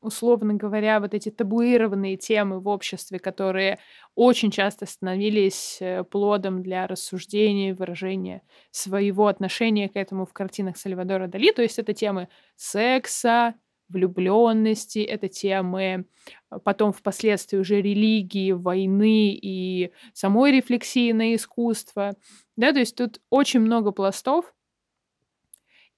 [0.01, 3.79] условно говоря, вот эти табуированные темы в обществе, которые
[4.15, 8.41] очень часто становились э, плодом для рассуждения, выражения
[8.71, 11.51] своего отношения к этому в картинах Сальвадора Дали.
[11.51, 13.55] То есть это темы секса,
[13.89, 16.05] влюбленности, это темы
[16.51, 22.13] э, потом впоследствии уже религии, войны и самой рефлексии на искусство.
[22.55, 24.53] Да, то есть тут очень много пластов,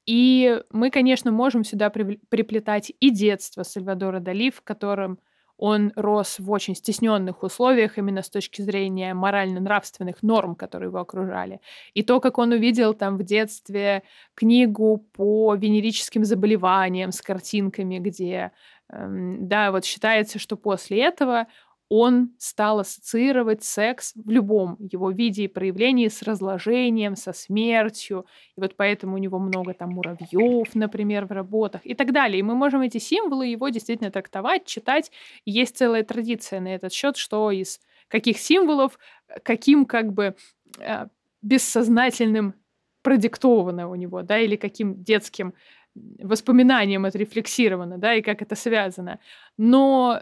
[0.05, 5.19] и мы, конечно, можем сюда приплетать и детство Сальвадора Дали, в котором
[5.57, 11.61] он рос в очень стесненных условиях именно с точки зрения морально-нравственных норм, которые его окружали.
[11.93, 14.01] И то, как он увидел там в детстве
[14.33, 18.51] книгу по венерическим заболеваниям с картинками, где,
[18.91, 21.45] эм, да, вот считается, что после этого
[21.93, 28.25] он стал ассоциировать секс в любом его виде и проявлении с разложением, со смертью.
[28.55, 32.39] И вот поэтому у него много там муравьев, например, в работах и так далее.
[32.39, 35.11] И мы можем эти символы его действительно трактовать, читать.
[35.43, 38.97] Есть целая традиция на этот счет, что из каких символов,
[39.43, 40.37] каким как бы
[40.79, 41.07] э,
[41.41, 42.53] бессознательным
[43.01, 45.53] продиктовано у него, да, или каким детским
[45.93, 49.19] воспоминанием отрефлексировано, да, и как это связано.
[49.57, 50.21] Но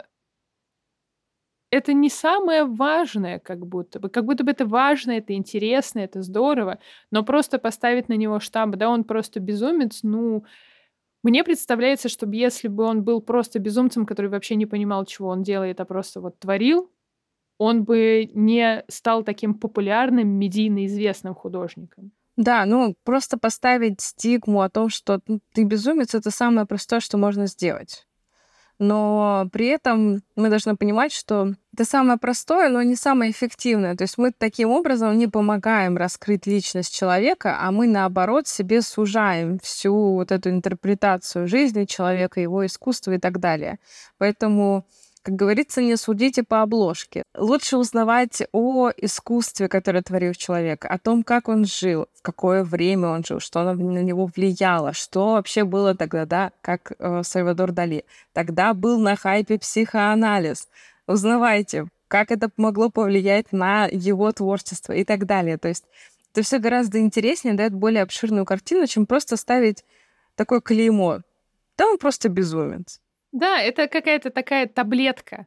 [1.70, 4.08] это не самое важное, как будто бы.
[4.08, 6.78] Как будто бы это важно, это интересно, это здорово,
[7.10, 10.44] но просто поставить на него штамп, да, он просто безумец, ну,
[11.22, 15.42] мне представляется, что если бы он был просто безумцем, который вообще не понимал, чего он
[15.42, 16.90] делает, а просто вот творил,
[17.58, 22.12] он бы не стал таким популярным, медийно известным художником.
[22.36, 25.20] Да, ну просто поставить стигму о том, что
[25.52, 28.06] ты безумец, это самое простое, что можно сделать
[28.80, 33.94] но при этом мы должны понимать, что это самое простое, но не самое эффективное.
[33.94, 39.58] То есть мы таким образом не помогаем раскрыть личность человека, а мы, наоборот, себе сужаем
[39.62, 43.78] всю вот эту интерпретацию жизни человека, его искусства и так далее.
[44.16, 44.86] Поэтому
[45.22, 47.22] как говорится, не судите по обложке.
[47.36, 53.08] Лучше узнавать о искусстве, которое творил человек, о том, как он жил, в какое время
[53.08, 58.04] он жил, что на него влияло, что вообще было тогда, да, как э, Сальвадор Дали.
[58.32, 60.68] Тогда был на хайпе психоанализ.
[61.06, 65.58] Узнавайте, как это могло повлиять на его творчество и так далее.
[65.58, 65.84] То есть
[66.32, 69.84] это все гораздо интереснее, дает более обширную картину, чем просто ставить
[70.34, 71.20] такое клеймо.
[71.76, 73.00] Да он просто безумец.
[73.32, 75.46] Да, это какая-то такая таблетка.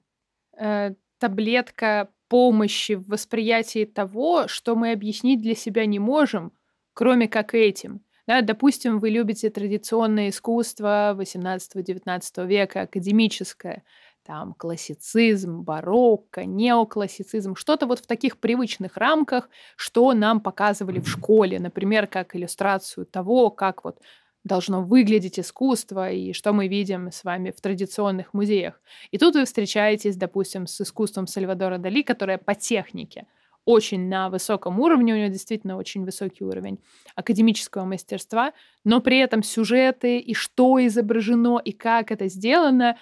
[0.58, 6.54] Э, таблетка помощи в восприятии того, что мы объяснить для себя не можем,
[6.94, 8.02] кроме как этим.
[8.28, 13.84] Да, допустим, вы любите традиционное искусство 18-19 века, академическое,
[14.26, 21.60] там классицизм, барокко, неоклассицизм, что-то вот в таких привычных рамках, что нам показывали в школе,
[21.60, 24.00] например, как иллюстрацию того, как вот
[24.44, 28.82] должно выглядеть искусство и что мы видим с вами в традиционных музеях.
[29.12, 33.26] И тут вы встречаетесь, допустим, с искусством Сальвадора Дали, которое по технике
[33.66, 36.80] очень на высоком уровне, у него действительно очень высокий уровень
[37.16, 42.98] академического мастерства, но при этом сюжеты и что изображено и как это сделано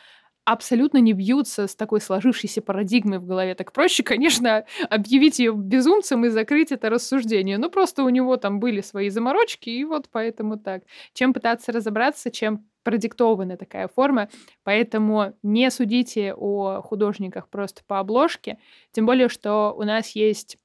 [0.46, 3.56] абсолютно не бьются с такой сложившейся парадигмой в голове.
[3.56, 7.58] Так проще, конечно, объявить ее безумцем и закрыть это рассуждение.
[7.58, 10.84] Ну, просто у него там были свои заморочки, и вот поэтому так.
[11.14, 14.30] Чем пытаться разобраться, чем продиктована такая форма,
[14.64, 18.58] поэтому не судите о художниках просто по обложке,
[18.92, 20.58] тем более, что у нас есть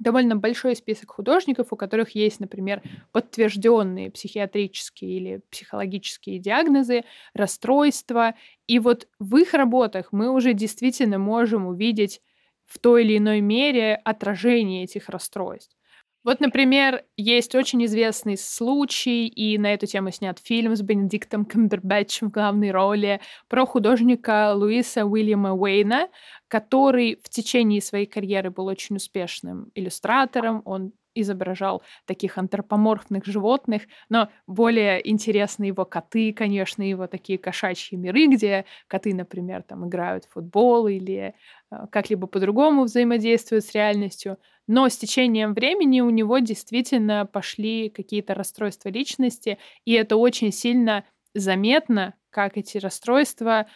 [0.00, 2.82] довольно большой список художников, у которых есть, например,
[3.12, 8.34] подтвержденные психиатрические или психологические диагнозы, расстройства.
[8.66, 12.20] И вот в их работах мы уже действительно можем увидеть
[12.66, 15.76] в той или иной мере отражение этих расстройств.
[16.24, 22.28] Вот, например, есть очень известный случай, и на эту тему снят фильм с Бенедиктом Камбербэтчем
[22.28, 26.08] в главной роли про художника Луиса Уильяма Уэйна,
[26.48, 30.60] который в течение своей карьеры был очень успешным иллюстратором.
[30.66, 38.26] Он изображал таких антропоморфных животных, но более интересны его коты, конечно, его такие кошачьи миры,
[38.26, 41.34] где коты, например, там играют в футбол или
[41.70, 44.38] э, как-либо по-другому взаимодействуют с реальностью.
[44.66, 51.04] Но с течением времени у него действительно пошли какие-то расстройства личности, и это очень сильно
[51.34, 53.66] заметно, как эти расстройства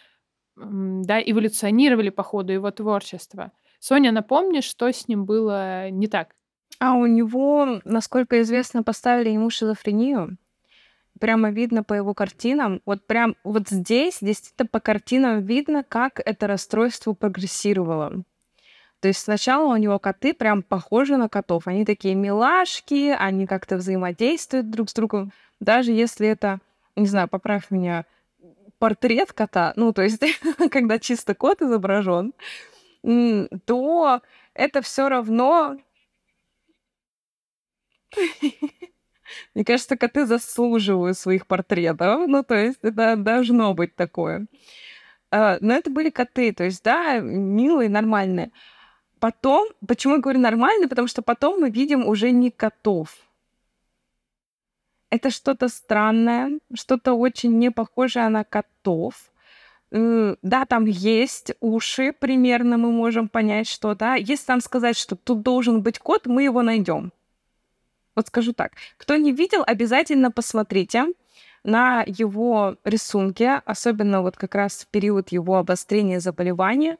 [0.55, 3.51] да, эволюционировали по ходу его творчества.
[3.79, 6.35] Соня, напомни, что с ним было не так?
[6.79, 10.37] А у него, насколько известно, поставили ему шизофрению.
[11.19, 12.81] Прямо видно по его картинам.
[12.85, 18.23] Вот прям вот здесь действительно по картинам видно, как это расстройство прогрессировало.
[18.99, 21.67] То есть сначала у него коты прям похожи на котов.
[21.67, 25.31] Они такие милашки, они как-то взаимодействуют друг с другом.
[25.59, 26.59] Даже если это,
[26.95, 28.05] не знаю, поправь меня,
[28.79, 30.21] портрет кота, ну, то есть,
[30.71, 32.33] когда чисто кот изображен,
[33.65, 34.21] то
[34.53, 35.77] это все равно
[39.53, 42.27] мне кажется, коты заслуживают своих портретов.
[42.27, 44.47] Ну, то есть это должно быть такое.
[45.31, 48.51] А, но это были коты, то есть, да, милые, нормальные.
[49.19, 50.87] Потом, почему я говорю нормальные?
[50.87, 53.17] Потому что потом мы видим уже не котов.
[55.09, 59.31] Это что-то странное, что-то очень не похожее на котов.
[59.91, 64.15] Да, там есть уши, примерно мы можем понять, что, да.
[64.15, 67.11] Если там сказать, что тут должен быть кот, мы его найдем.
[68.15, 68.71] Вот скажу так.
[68.97, 71.05] Кто не видел, обязательно посмотрите
[71.63, 76.97] на его рисунки, особенно вот как раз в период его обострения заболевания.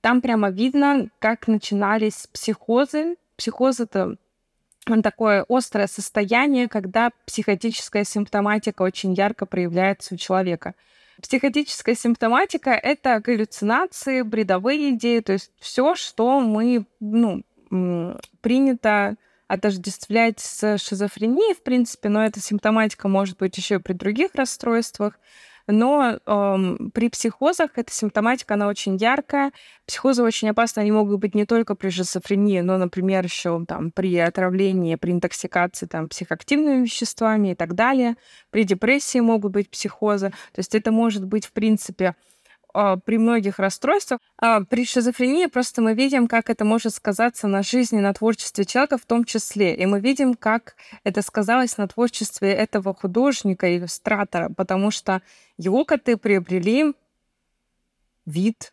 [0.00, 3.16] Там прямо видно, как начинались психозы.
[3.36, 4.16] Психоз— это
[5.02, 10.74] такое острое состояние, когда психотическая симптоматика очень ярко проявляется у человека.
[11.22, 17.44] Психотическая симптоматика— это галлюцинации, бредовые идеи, то есть все, что мы, ну,
[18.40, 19.16] принято
[19.50, 25.18] отождествлять с шизофренией, в принципе, но эта симптоматика может быть еще и при других расстройствах.
[25.66, 29.52] Но эм, при психозах эта симптоматика, она очень яркая.
[29.86, 34.16] Психозы очень опасны, они могут быть не только при шизофрении, но, например, еще там, при
[34.18, 38.16] отравлении, при интоксикации там, психоактивными веществами и так далее.
[38.50, 40.30] При депрессии могут быть психозы.
[40.52, 42.14] То есть это может быть, в принципе,
[42.72, 44.20] при многих расстройствах.
[44.38, 48.98] А при шизофрении просто мы видим, как это может сказаться на жизни, на творчестве человека
[48.98, 49.74] в том числе.
[49.74, 55.22] И мы видим, как это сказалось на творчестве этого художника, иллюстратора, потому что
[55.56, 56.94] его коты приобрели
[58.26, 58.72] вид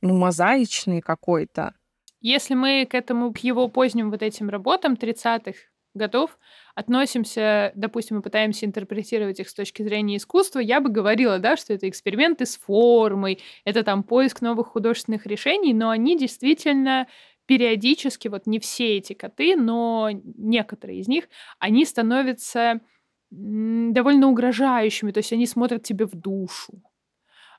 [0.00, 1.74] ну, мозаичный какой-то.
[2.20, 5.58] Если мы к этому, к его поздним вот этим работам 30-х
[5.98, 6.38] годов
[6.74, 11.74] относимся, допустим, мы пытаемся интерпретировать их с точки зрения искусства, я бы говорила, да, что
[11.74, 17.06] это эксперименты с формой, это там поиск новых художественных решений, но они действительно
[17.46, 21.28] периодически, вот не все эти коты, но некоторые из них,
[21.58, 22.80] они становятся
[23.30, 26.82] довольно угрожающими, то есть они смотрят тебе в душу,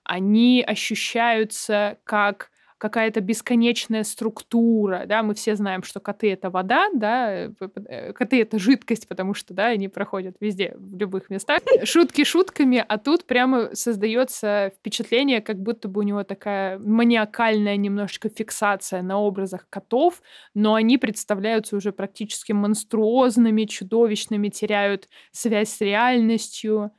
[0.03, 7.31] они ощущаются как какая-то бесконечная структура, да, мы все знаем, что коты— это вода, да,
[7.31, 11.59] э, коты— это жидкость, потому что, да, они проходят везде, в любых местах.
[11.83, 18.29] Шутки шутками, а тут прямо создается впечатление, как будто бы у него такая маниакальная немножечко
[18.29, 20.21] фиксация на образах котов,
[20.53, 26.91] но они представляются уже практически монструозными, чудовищными, теряют связь с реальностью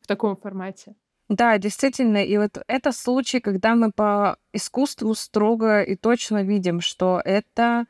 [0.00, 0.94] в таком формате.
[1.28, 7.22] Да, действительно, и вот это случай, когда мы по искусству строго и точно видим, что
[7.24, 7.86] это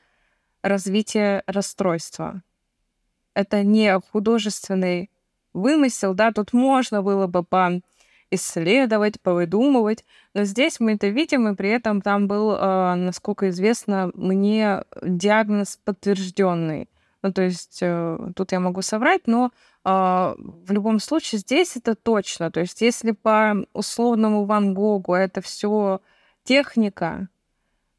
[0.62, 2.42] развитие расстройства.
[3.34, 5.10] Это не художественный
[5.52, 7.44] вымысел, да, тут можно было бы
[8.30, 10.04] поисследовать, повыдумывать,
[10.34, 15.78] но здесь мы это видим, и при этом там был, э, насколько известно, мне диагноз
[15.84, 16.88] подтвержденный.
[17.22, 19.52] Ну, то есть э, тут я могу соврать, но
[19.84, 22.50] а, в любом случае здесь это точно.
[22.50, 26.00] То есть если по условному Ван Гогу это все
[26.44, 27.28] техника,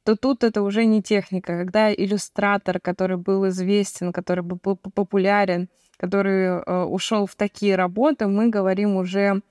[0.04, 1.58] то тут это уже не техника.
[1.58, 8.50] Когда иллюстратор, который был известен, который был популярен, который э, ушел в такие работы, мы
[8.50, 9.42] говорим уже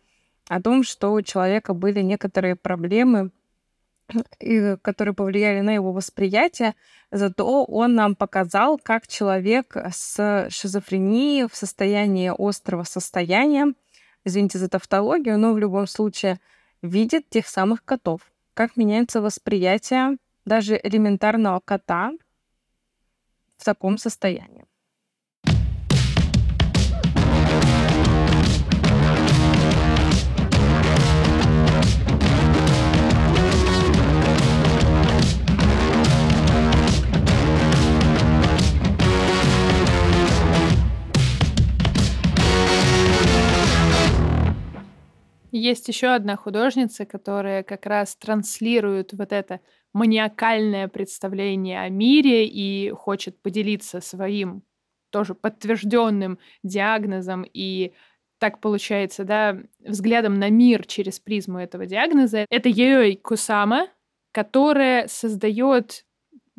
[0.48, 3.30] о том, что у человека были некоторые проблемы,
[4.40, 6.74] и, которые повлияли на его восприятие,
[7.10, 13.74] зато он нам показал, как человек с шизофренией в состоянии острого состояния,
[14.24, 16.40] извините за тавтологию, но в любом случае
[16.82, 18.20] видит тех самых котов,
[18.54, 22.12] как меняется восприятие даже элементарного кота
[23.56, 24.66] в таком состоянии.
[45.54, 49.60] Есть еще одна художница, которая как раз транслирует вот это
[49.92, 54.62] маниакальное представление о мире и хочет поделиться своим
[55.10, 57.92] тоже подтвержденным диагнозом и
[58.38, 62.46] так получается, да, взглядом на мир через призму этого диагноза.
[62.48, 63.88] Это Йой Кусама,
[64.32, 66.06] которая создает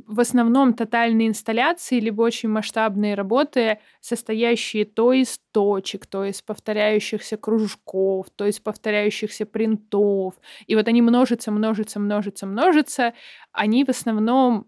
[0.07, 7.37] в основном тотальные инсталляции, либо очень масштабные работы, состоящие то из точек, то из повторяющихся
[7.37, 10.35] кружков, то из повторяющихся принтов.
[10.67, 13.13] И вот они множатся, множатся, множатся, множатся.
[13.51, 14.67] Они в основном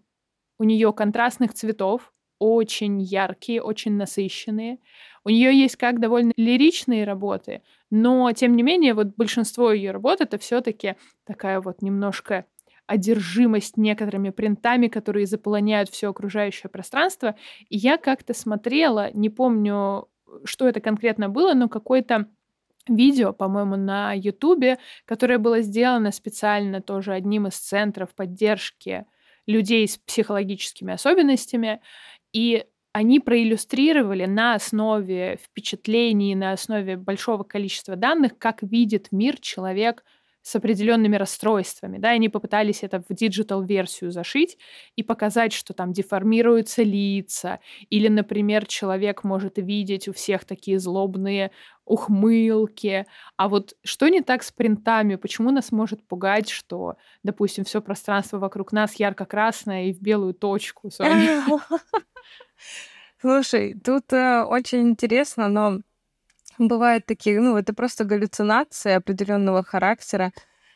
[0.58, 4.78] у нее контрастных цветов, очень яркие, очень насыщенные.
[5.24, 10.20] У нее есть как довольно лиричные работы, но тем не менее вот большинство ее работ
[10.20, 12.44] это все-таки такая вот немножко
[12.86, 17.36] одержимость некоторыми принтами, которые заполоняют все окружающее пространство.
[17.68, 20.08] И я как-то смотрела, не помню,
[20.44, 22.26] что это конкретно было, но какой-то
[22.88, 29.06] видео, по-моему, на Ютубе, которое было сделано специально тоже одним из центров поддержки
[29.46, 31.80] людей с психологическими особенностями.
[32.32, 40.04] И они проиллюстрировали на основе впечатлений, на основе большого количества данных, как видит мир человек–
[40.46, 44.58] с определенными расстройствами, да, и они попытались это в digital-версию зашить
[44.94, 47.58] и показать, что там деформируются лица,
[47.90, 51.50] или, например, человек может видеть у всех такие злобные
[51.84, 53.06] ухмылки.
[53.36, 55.16] А вот что не так с принтами?
[55.16, 56.94] Почему нас может пугать, что,
[57.24, 60.90] допустим, все пространство вокруг нас ярко-красное и в белую точку?
[63.20, 65.80] Слушай, тут э, очень интересно, но
[66.58, 70.32] Бывают такие, ну, это просто галлюцинации определенного характера.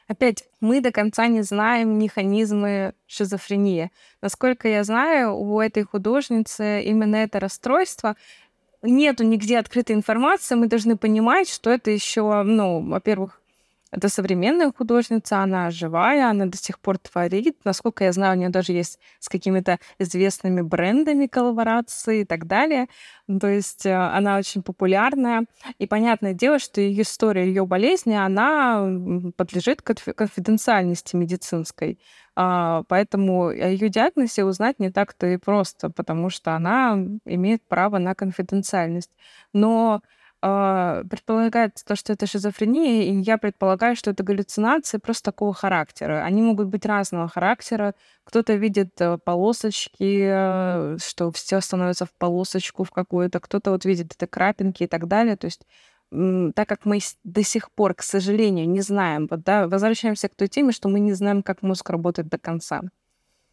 [0.09, 3.91] Опять, мы до конца не знаем механизмы шизофрении.
[4.21, 8.17] Насколько я знаю, у этой художницы именно это расстройство
[8.83, 13.40] нету нигде открытой информации, мы должны понимать, что это еще, ну, во-первых,
[13.93, 17.59] это современная художница, она живая, она до сих пор творит.
[17.65, 22.87] Насколько я знаю, у нее даже есть с какими-то известными брендами коллаборации и так далее.
[23.41, 25.47] То есть э, она очень популярная.
[25.79, 31.99] И понятное дело, что ее история, ее болезни, она подлежит конфиденциальности медицинской.
[32.37, 37.99] А, поэтому о ее диагнозе узнать не так-то и просто, потому что она имеет право
[37.99, 39.11] на конфиденциальность.
[39.53, 40.01] Но
[40.41, 46.25] предполагается то, что это шизофрения, и я предполагаю, что это галлюцинации просто такого характера.
[46.25, 47.95] Они могут быть разного характера.
[48.25, 54.15] Кто-то видит э, полосочки, э, что все становится в полосочку в какую-то, кто-то вот видит
[54.15, 55.37] это крапинки и так далее.
[55.37, 55.67] То есть
[56.11, 60.49] так как мы до сих пор, к сожалению, не знаем, вот, да, возвращаемся к той
[60.49, 62.81] теме, что мы не знаем, как мозг работает до конца.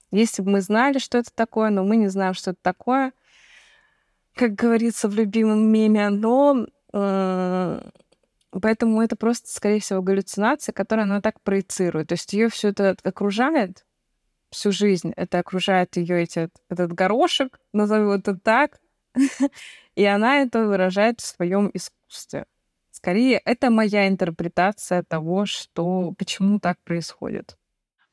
[0.09, 3.13] Если бы мы знали, что это такое, но мы не знаем, что это такое,
[4.35, 11.41] как говорится в любимом меме, но поэтому это просто, скорее всего, галлюцинация, которая она так
[11.41, 12.09] проецирует.
[12.09, 13.85] То есть ее все это окружает
[14.49, 15.13] всю жизнь.
[15.15, 18.79] Это окружает ее эти, этот горошек, назовем это так,
[19.95, 22.45] и она это выражает в своем искусстве.
[22.91, 27.57] Скорее, это моя интерпретация того, что почему так происходит.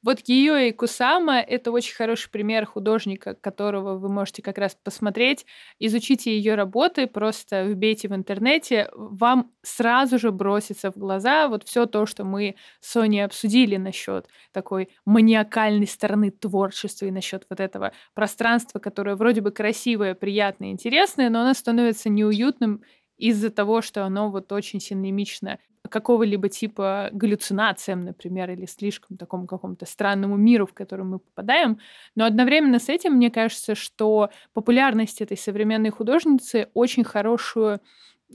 [0.04, 5.46] Вот ее и Кусама— это очень хороший пример художника, которого вы можете как раз посмотреть.
[5.78, 11.86] Изучите ее работы, просто вбейте в интернете, вам сразу же бросится в глаза вот все
[11.86, 17.92] то, что мы с Соней обсудили насчет такой маниакальной стороны творчества и насчет вот этого
[18.12, 22.82] пространства, которое вроде бы красивое, приятное, интересное, но оно становится неуютным
[23.16, 25.58] из-за того, что оно вот очень синемично
[25.90, 31.78] какого-либо типа галлюцинациям, например, или слишком такому какому-то странному миру, в который мы попадаем.
[32.16, 37.80] Но одновременно с этим мне кажется, что популярность этой современной художницы очень хорошую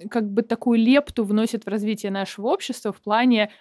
[0.10, 3.52] как бы такую лепту вносит в развитие нашего общества в плане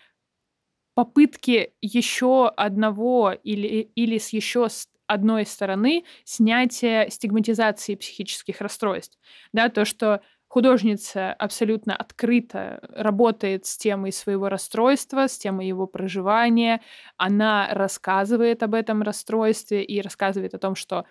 [0.94, 4.68] попытки еще одного или, или с еще
[5.06, 9.18] одной стороны снятия стигматизации психических расстройств.
[9.52, 16.80] Да, то, что Художница абсолютно открыто работает с темой своего расстройства, с темой его проживания.
[17.18, 21.04] Она рассказывает об этом расстройстве и рассказывает о том, что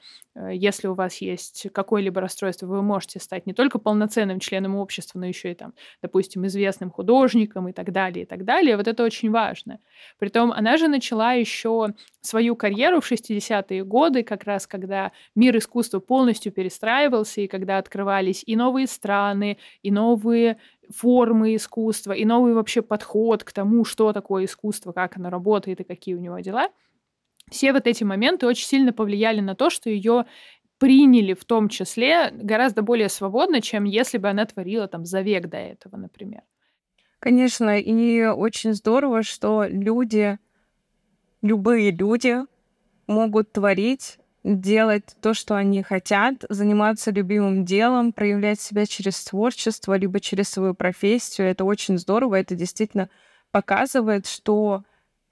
[0.52, 5.26] если у вас есть какое-либо расстройство, вы можете стать не только полноценным членом общества, но
[5.26, 8.78] еще и там, допустим, известным художником и так далее, и так далее.
[8.78, 9.80] Вот это очень важно.
[10.20, 11.90] Притом она же начала еще
[12.22, 18.44] свою карьеру в 60-е годы, как раз когда мир искусства полностью перестраивался, и когда открывались
[18.46, 20.58] и новые страны, и новые
[20.90, 25.84] формы искусства, и новый вообще подход к тому, что такое искусство, как оно работает и
[25.84, 26.70] какие у него дела.
[27.50, 30.26] Все вот эти моменты очень сильно повлияли на то, что ее
[30.78, 35.48] приняли в том числе гораздо более свободно, чем если бы она творила там за век
[35.48, 36.42] до этого, например.
[37.20, 40.38] Конечно, и очень здорово, что люди,
[41.42, 42.38] любые люди
[43.08, 50.20] могут творить делать то, что они хотят, заниматься любимым делом, проявлять себя через творчество, либо
[50.20, 51.48] через свою профессию.
[51.48, 53.10] Это очень здорово, это действительно
[53.52, 54.84] показывает, что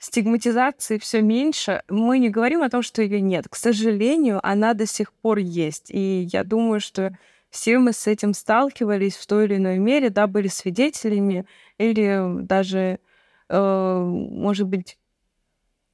[0.06, 1.82] стигматизации все меньше.
[1.90, 3.48] Мы не говорим о том, что ее нет.
[3.50, 5.90] К сожалению, она до сих пор есть.
[5.90, 7.18] И я думаю, что
[7.50, 11.46] все мы с этим сталкивались в той или иной мере, да, были свидетелями
[11.80, 13.00] или даже,
[13.50, 15.00] э, может быть,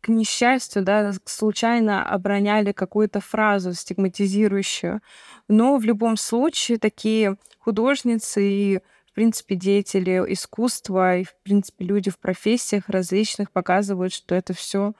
[0.02, 5.00] к несчастью, да, случайно оброняли какую-то фразу стигматизирующую.
[5.48, 8.80] Но в любом случае такие художницы и
[9.12, 14.94] в принципе, деятели искусства и, в принципе, люди в профессиях различных показывают, что это все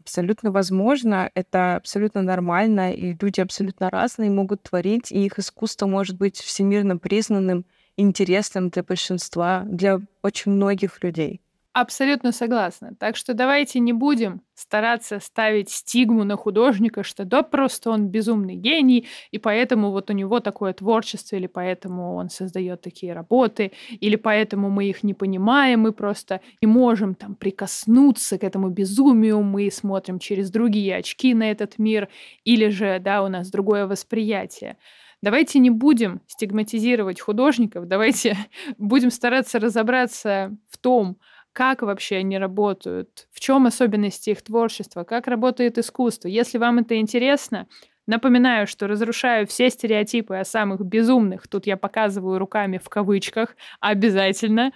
[0.00, 6.18] абсолютно возможно, это абсолютно нормально, и люди абсолютно разные могут творить, и их искусство может
[6.18, 7.64] быть всемирно признанным,
[7.96, 11.40] интересным для большинства, для очень многих людей.
[11.74, 12.94] Абсолютно согласна.
[13.00, 18.56] Так что давайте не будем стараться ставить стигму на художника, что да, просто он безумный
[18.56, 24.16] гений, и поэтому вот у него такое творчество, или поэтому он создает такие работы, или
[24.16, 29.70] поэтому мы их не понимаем, мы просто не можем там прикоснуться к этому безумию, мы
[29.70, 32.10] смотрим через другие очки на этот мир,
[32.44, 34.76] или же, да, у нас другое восприятие.
[35.22, 38.36] Давайте не будем стигматизировать художников, давайте
[38.76, 41.16] будем стараться разобраться в том,
[41.52, 46.28] как вообще они работают, в чем особенности их творчества, как работает искусство.
[46.28, 47.66] Если вам это интересно,
[48.06, 54.72] напоминаю, что разрушаю все стереотипы о самых безумных, тут я показываю руками в кавычках, обязательно,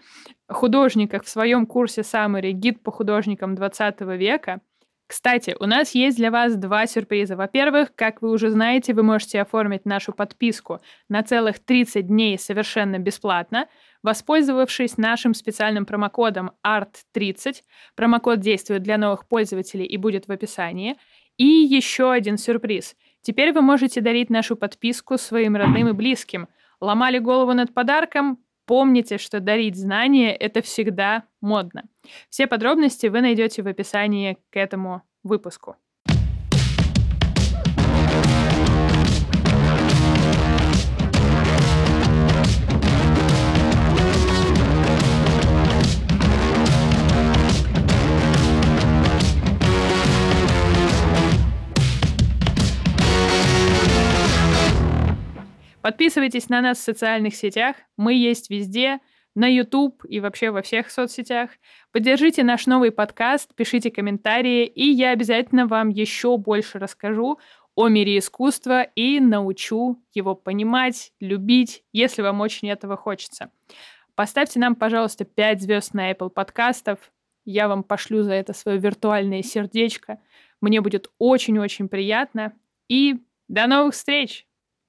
[0.48, 4.60] художниках в своем курсе Summary «Гид по художникам 20 века»,
[5.08, 7.36] кстати, у нас есть для вас два сюрприза.
[7.36, 12.98] Во-первых, как вы уже знаете, вы можете оформить нашу подписку на целых 30 дней совершенно
[12.98, 13.68] бесплатно
[14.06, 17.56] воспользовавшись нашим специальным промокодом ART30.
[17.96, 20.96] Промокод действует для новых пользователей и будет в описании.
[21.36, 22.94] И еще один сюрприз.
[23.20, 26.46] Теперь вы можете дарить нашу подписку своим родным и близким.
[26.80, 28.38] Ломали голову над подарком?
[28.64, 31.82] Помните, что дарить знания— это всегда модно.
[32.30, 35.76] Все подробности вы найдете в описании к этому выпуску.
[55.86, 57.76] Подписывайтесь на нас в социальных сетях.
[57.96, 58.98] Мы есть везде.
[59.36, 61.50] На YouTube и вообще во всех соцсетях.
[61.92, 67.38] Поддержите наш новый подкаст, пишите комментарии, и я обязательно вам еще больше расскажу
[67.76, 73.52] о мире искусства и научу его понимать, любить, если вам очень этого хочется.
[74.16, 76.98] Поставьте нам, пожалуйста, 5 звезд на Apple подкастов.
[77.44, 80.18] Я вам пошлю за это свое виртуальное сердечко.
[80.60, 82.54] Мне будет очень-очень приятно.
[82.88, 84.45] И до новых встреч!